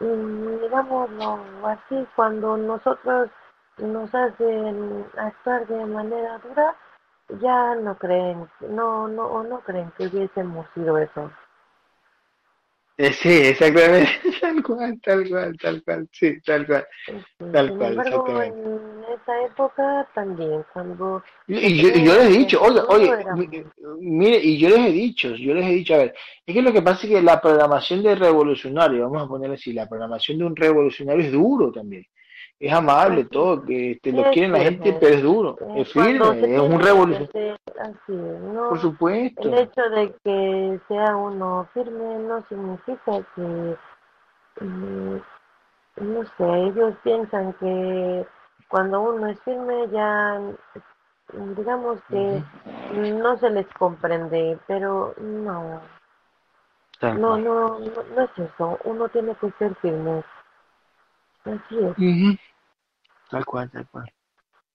[0.00, 3.30] mm, digámoslo así, cuando nosotros
[3.78, 6.74] nos hacen actuar de manera dura,
[7.40, 11.30] ya no creen, no, no, o no creen que hubiésemos sido eso.
[12.96, 14.08] Eh, sí, exactamente.
[14.40, 16.86] Tal cual, tal cual, tal cual, sí, tal cual.
[17.06, 18.60] Este, Tal cual, embargo, exactamente.
[18.60, 22.88] en esa época también, cuando Y, y yo, y yo les he dicho, oye, Todo
[22.88, 23.64] oye,
[24.00, 26.14] mire, y yo les he dicho, yo les he dicho, a ver,
[26.46, 29.72] es que lo que pasa es que la programación de revolucionario, vamos a ponerle así,
[29.72, 32.04] la programación de un revolucionario es duro también.
[32.60, 35.82] Es amable, todo, que te Sí, lo es quieren la gente, pero es duro, eh,
[35.82, 37.58] es firme, es un revolucionario,
[38.08, 39.48] no, por supuesto.
[39.48, 43.76] El hecho de que sea uno firme no significa que,
[44.60, 45.16] mm,
[45.96, 48.26] no sé, ellos piensan que
[48.68, 50.40] cuando uno es firme ya,
[51.56, 52.42] digamos que
[52.92, 55.80] no se les comprende, pero no,
[57.02, 60.22] no, no, no, no es eso, uno tiene que ser firme.
[61.44, 62.38] Así es.
[63.30, 64.12] Tal cual, tal cual.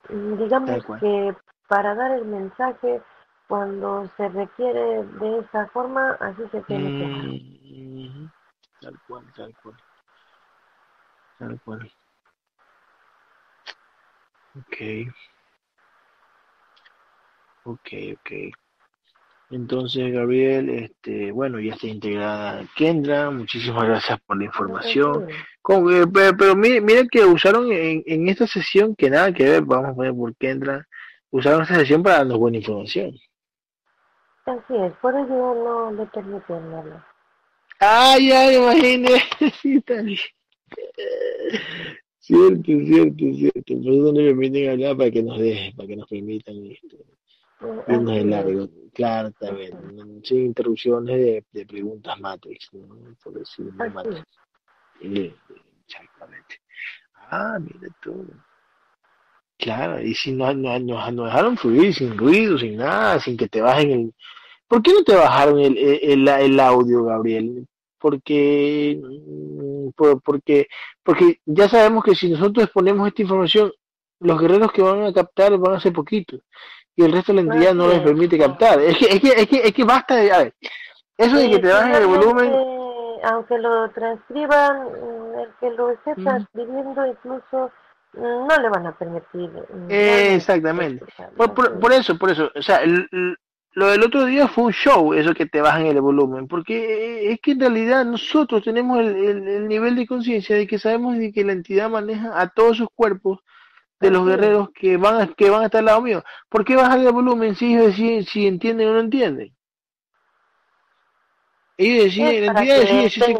[0.10, 1.00] Digamos Tal cual.
[1.00, 1.36] que
[1.68, 3.02] para dar el mensaje,
[3.48, 8.32] cuando se requiere de esa forma, así se tiene que dar.
[8.82, 9.76] Tal cual, tal cual.
[11.38, 11.92] Tal cual.
[14.56, 14.78] Ok.
[17.64, 18.32] Ok, ok.
[19.52, 23.32] Entonces, Gabriel, este, bueno, ya está integrada Kendra.
[23.32, 25.26] Muchísimas gracias por la información.
[25.62, 29.44] Con- eh, pe- pero, mire, mire que usaron en, en esta sesión, que nada que
[29.46, 30.88] ver, vamos a poner por Kendra,
[31.32, 33.16] usaron esta sesión para darnos buena información.
[34.46, 36.64] Así es, por eso no le permiten.
[37.80, 39.24] Ay, ay, imagínese.
[39.62, 40.18] Sí, está bien.
[42.20, 43.74] Cierto, cierto, cierto.
[43.84, 46.98] Por eso no le permiten hablar para que nos dejen, para que nos permitan este,
[47.62, 48.26] Irnos de así es.
[48.26, 48.70] largo.
[48.94, 50.22] Claro, bien.
[50.24, 52.88] Sin interrupciones de, de preguntas Matrix, ¿no?
[53.24, 54.26] Por decirlo Así Matrix.
[55.02, 55.36] Eh,
[55.88, 56.62] Exactamente.
[57.32, 58.28] Ah, mira tú.
[59.58, 63.62] Claro, y si nos, nos, nos, dejaron fluir sin ruido, sin nada, sin que te
[63.62, 64.14] bajen el...
[64.68, 67.66] ¿Por qué no te bajaron el, el, el audio, Gabriel?
[67.98, 70.68] Porque, mm, por- porque,
[71.04, 73.72] porque ya sabemos que si nosotros exponemos esta información,
[74.22, 76.42] los guerreros que van a captar van a ser poquitos
[77.00, 78.04] y el resto de la entidad no les es.
[78.04, 78.80] permite captar.
[78.82, 80.54] Es que, es que, es que, es que basta de, a ver,
[81.18, 82.54] eso de que Eh, te bajen el volumen,
[83.24, 86.24] Aunque lo transcriban, mm, el que lo esté Mm.
[86.24, 87.72] transcribiendo incluso
[88.14, 89.50] mm, no le van a permitir.
[89.90, 91.06] Eh, exactamente.
[91.36, 92.50] Por, por, eso, por eso.
[92.56, 92.82] O sea,
[93.74, 97.40] lo del otro día fue un show, eso que te bajan el volumen, porque es
[97.42, 101.32] que en realidad nosotros tenemos el, el- el nivel de conciencia de que sabemos de
[101.32, 103.40] que la entidad maneja a todos sus cuerpos
[104.00, 106.24] de los guerreros que van a, que van a estar al lado mío.
[106.50, 109.54] ¿Por qué bajan el volumen si ellos deciden si entienden o no entienden?
[111.78, 113.36] Ellos deciden, la entidad decide si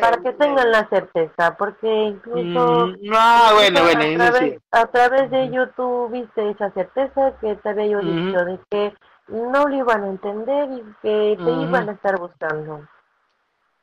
[0.00, 4.58] para que tengan la certeza, porque incluso Mm, ah, bueno, bueno, a, través, sí.
[4.70, 8.94] a través de ello tú viste esa certeza que te había yo dicho, de que
[9.26, 12.88] no lo iban a entender y que te iban a estar buscando.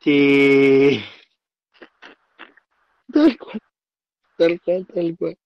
[0.00, 1.04] Sí.
[3.12, 3.60] Tal cual,
[4.36, 5.38] tal cual, tal cual.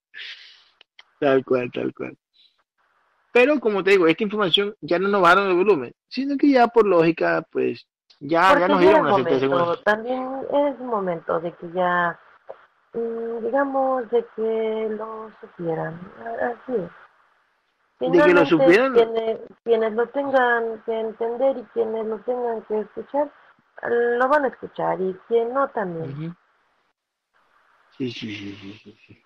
[1.22, 2.18] Tal cual, tal cual.
[3.32, 6.66] Pero como te digo, esta información ya no nos bajaron el volumen, sino que ya
[6.66, 7.86] por lógica, pues
[8.18, 12.18] ya, Porque ya nos dieron una momento, también es momento de que ya,
[12.94, 16.00] mm, digamos, de que lo supieran.
[16.42, 18.10] Así es.
[18.10, 18.92] De que lo supieran.
[18.92, 23.30] Quienes, quienes lo tengan que entender y quienes lo tengan que escuchar,
[23.82, 26.10] lo van a escuchar y quien no también.
[26.10, 26.34] Ujú.
[27.96, 29.22] Sí, sí, sí, sí,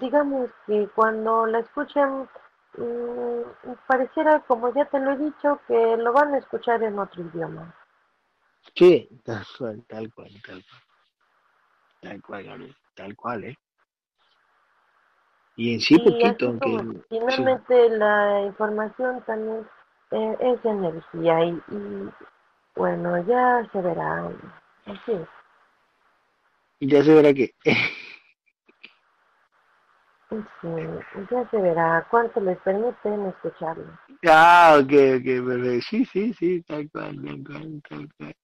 [0.00, 2.28] digamos que cuando la escuchan,
[2.76, 7.22] mm, pareciera, como ya te lo he dicho, que lo van a escuchar en otro
[7.22, 7.74] idioma.
[8.74, 10.82] Sí, tal cual, tal cual, tal cual.
[12.00, 13.58] Tal cual, Gabriel, tal cual, ¿eh?
[15.56, 17.00] Y en sí Y poquito, aunque...
[17.00, 17.04] Sí.
[17.08, 19.68] finalmente la información también
[20.10, 22.10] eh, es energía y, y,
[22.74, 24.30] bueno, ya se verá.
[24.86, 25.28] Así es.
[26.84, 27.54] Ya se verá que...
[30.30, 30.68] Sí,
[31.30, 33.84] ya se verá cuánto les permiten escucharlo.
[34.26, 35.86] Ah, ok, ok, perfecto.
[35.88, 38.34] Sí, sí, sí, tal cual, tal cual, tal cual.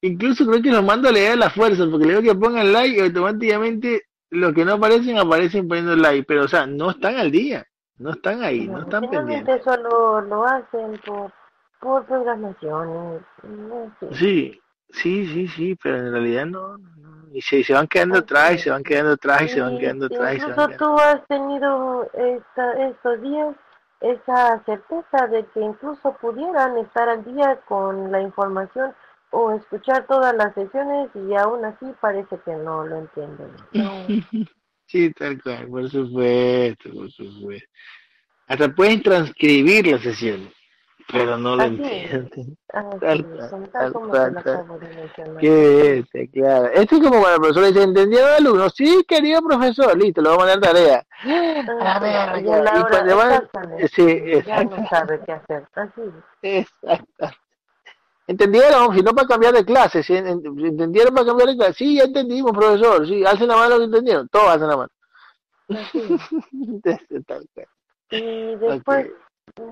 [0.00, 2.72] Incluso creo que los mando a leer a la fuerza, porque le digo que pongan
[2.72, 7.16] like y automáticamente los que no aparecen aparecen poniendo like, pero o sea, no están
[7.16, 7.66] al día,
[7.98, 9.62] no están ahí, no están pendientes.
[9.62, 11.32] Finalmente solo lo hacen por,
[11.80, 12.04] por.
[12.08, 14.14] No sé.
[14.14, 14.60] Sí,
[14.90, 17.25] sí, sí, sí, pero en realidad no, no.
[17.36, 20.06] Y se, se van quedando atrás, y se van quedando atrás, y se van quedando
[20.06, 23.54] atrás, y incluso tú has tenido esta, estos días
[24.00, 28.94] esa certeza de que incluso pudieran estar al día con la información
[29.32, 33.50] o escuchar todas las sesiones y aún así parece que no lo entienden.
[33.72, 34.06] No.
[34.88, 37.68] Sí, tal cual, por supuesto, por supuesto.
[38.46, 40.48] Hasta pueden transcribir la sesión,
[41.12, 42.58] pero no lo Así entienden.
[42.68, 44.54] Tal es, cual, como tal tal como cual, te lo tal.
[44.54, 45.36] acabo de mencionar.
[45.38, 46.66] Qué bestia, claro.
[46.74, 48.70] Esto es como cuando el profesor dice, ¿entendió el alumno?
[48.70, 51.06] Sí, querido profesor, listo, lo vamos a mandar tarea.
[51.24, 53.48] A Ah, y a la Y hora cuando van,
[53.92, 54.06] sí,
[54.44, 55.68] ya no exacto, sabe qué hacer.
[55.74, 56.00] Así
[56.42, 57.28] exacto.
[58.28, 58.92] ¿Entendieron?
[58.94, 60.02] Si no para cambiar de clase.
[60.08, 61.74] En- ¿entendieron para cambiar de clase?
[61.74, 64.90] Sí, ya entendimos, profesor, sí, alcen la mano que entendieron, todos hacen la mano.
[65.68, 66.00] Así
[66.84, 66.98] es.
[67.26, 67.66] Tal cual.
[68.10, 69.06] Y después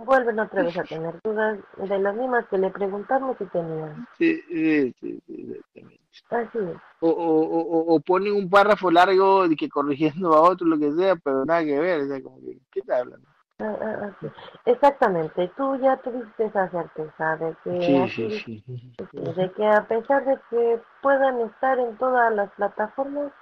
[0.04, 4.06] vuelven otra vez a tener dudas de las mismas que le preguntamos si tenían.
[4.18, 6.00] Sí, sí, sí, exactamente.
[6.30, 6.76] Así es.
[7.00, 10.92] O, o, o, o ponen un párrafo largo de que corrigiendo a otro, lo que
[10.92, 13.26] sea, pero nada que ver, o sea, como que, ¿qué está hablando?
[13.58, 14.32] Ah, ah, así.
[14.64, 18.94] Exactamente, tú ya tuviste esa certeza de que Sí, así, sí, sí.
[19.10, 23.32] sí, de que a pesar de que puedan estar en todas las plataformas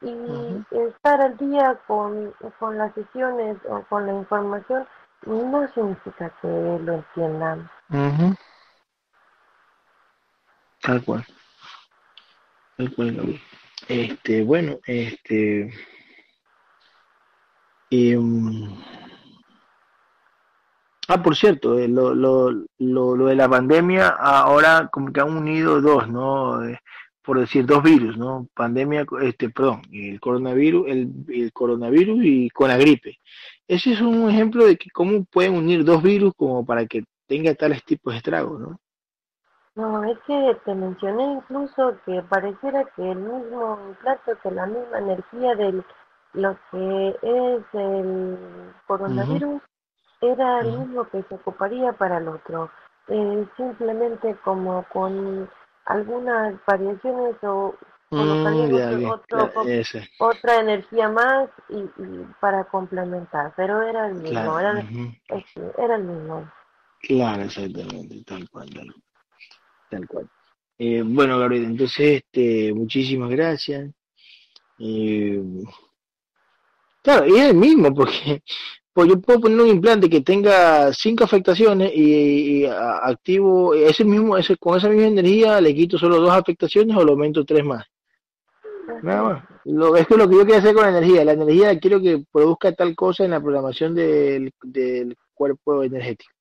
[0.00, 4.84] y estar al día con, con las sesiones o con la información,
[5.26, 7.70] no significa que lo entiendan.
[10.80, 11.24] Tal cual,
[12.76, 13.40] tal cual.
[13.88, 15.72] Este, bueno, este,
[17.90, 18.68] em,
[21.08, 25.36] ah, por cierto, eh, lo, lo, lo, lo de la pandemia, ahora como que han
[25.36, 26.64] unido dos, ¿no?
[26.64, 26.78] Eh,
[27.22, 28.48] por decir, dos virus, ¿no?
[28.54, 33.18] Pandemia, este, perdón, el coronavirus, el, el coronavirus y con la gripe.
[33.68, 37.54] Ese es un ejemplo de que cómo pueden unir dos virus como para que tenga
[37.54, 38.78] tales tipos de estragos, ¿no?
[39.74, 44.98] No, es que te mencioné incluso que pareciera que el mismo plato, que la misma
[44.98, 45.82] energía de
[46.34, 48.38] lo que es el
[48.86, 49.62] coronavirus
[50.20, 52.70] era el mismo que se ocuparía para el otro.
[53.08, 55.48] Eh, simplemente como con
[55.86, 57.74] algunas variaciones o
[58.12, 59.50] Mm, ya, otro,
[60.18, 64.86] otra energía más y, y para complementar, pero era el mismo, claro, era,
[65.78, 66.52] era el mismo.
[67.00, 68.94] Claro, exactamente, tal cual, tal,
[69.90, 70.28] tal cual.
[70.78, 73.90] Eh, bueno, Gabriel, entonces, este, muchísimas gracias.
[74.78, 75.42] Eh,
[77.02, 78.42] claro, y es el mismo, porque
[78.92, 84.04] pues yo puedo poner un implante que tenga cinco afectaciones y, y a- activo ese
[84.04, 87.64] mismo, ese, con esa misma energía le quito solo dos afectaciones o lo aumento tres
[87.64, 87.86] más.
[89.02, 89.44] Nada más.
[89.64, 92.24] Lo, es que lo que yo quiero hacer con la energía, la energía quiero que
[92.30, 96.32] produzca tal cosa en la programación del, del cuerpo energético.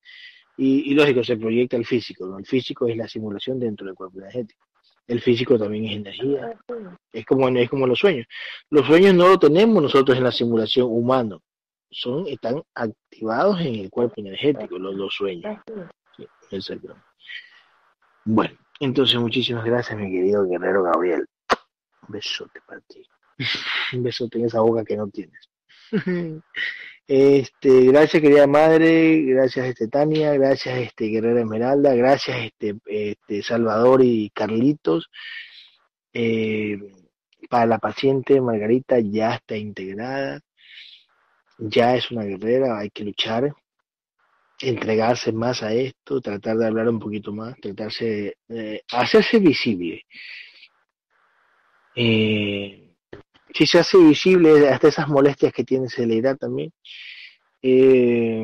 [0.58, 2.38] Y, y lógico, se proyecta el físico, ¿no?
[2.38, 4.66] El físico es la simulación dentro del cuerpo energético.
[5.08, 6.76] El físico también es energía, Así,
[7.12, 8.28] es como, es como los sueños.
[8.70, 11.42] Los sueños no lo tenemos nosotros en la simulación humano,
[11.90, 15.58] son, están activados en el cuerpo energético, los, los sueños.
[16.16, 16.96] Sí, exacto.
[18.24, 21.26] Bueno, entonces muchísimas gracias, mi querido guerrero Gabriel.
[22.08, 23.04] Un besote para ti.
[23.94, 25.50] Un besote en esa boca que no tienes.
[27.08, 34.02] Este, gracias querida madre, gracias este Tania, gracias este Guerrera Esmeralda, gracias este, este Salvador
[34.02, 35.10] y Carlitos.
[36.14, 36.80] Eh,
[37.50, 40.40] para la paciente Margarita ya está integrada,
[41.58, 43.54] ya es una guerrera, hay que luchar,
[44.62, 50.06] entregarse más a esto, tratar de hablar un poquito más, tratarse, eh, hacerse visible.
[51.96, 52.94] Eh,
[53.54, 56.72] si se hace visible hasta esas molestias que tiene celeridad también.
[57.62, 58.44] Eh,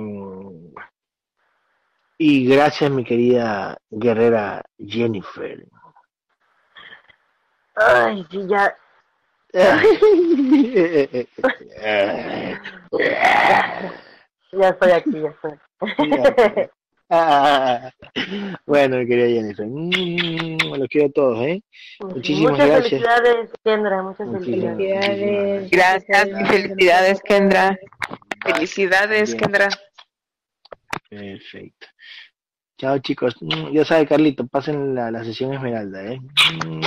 [2.17, 5.65] y gracias mi querida guerrera Jennifer.
[7.75, 8.75] Ay, sí, ya.
[14.53, 15.59] Ya estoy aquí, ya estoy.
[15.81, 16.69] Ah,
[18.65, 21.63] bueno, querida Jennifer, mm, los quiero a todos, ¿eh?
[22.01, 22.89] Muchísimas muchas gracias.
[23.01, 25.07] felicidades, Kendra, muchas Muchísimas felicidades.
[25.15, 25.71] Felicidades.
[25.71, 27.77] Gracias y felicidades, Kendra.
[28.45, 29.39] Felicidades, Bien.
[29.39, 29.67] Kendra.
[31.09, 31.87] Perfecto.
[32.77, 33.35] Chao, chicos.
[33.41, 36.19] Mm, Ya sabe, Carlito, pasen la, la sesión Esmeralda, ¿eh?
[36.65, 36.81] Mm,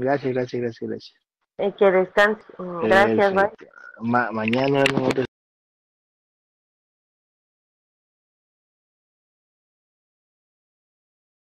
[0.00, 1.14] Gracias, gracias, gracias, gracias.
[1.58, 2.42] Eh, que descanse.
[2.58, 3.50] Mm, Gracias, bye.
[4.00, 5.24] Ma- mañana otra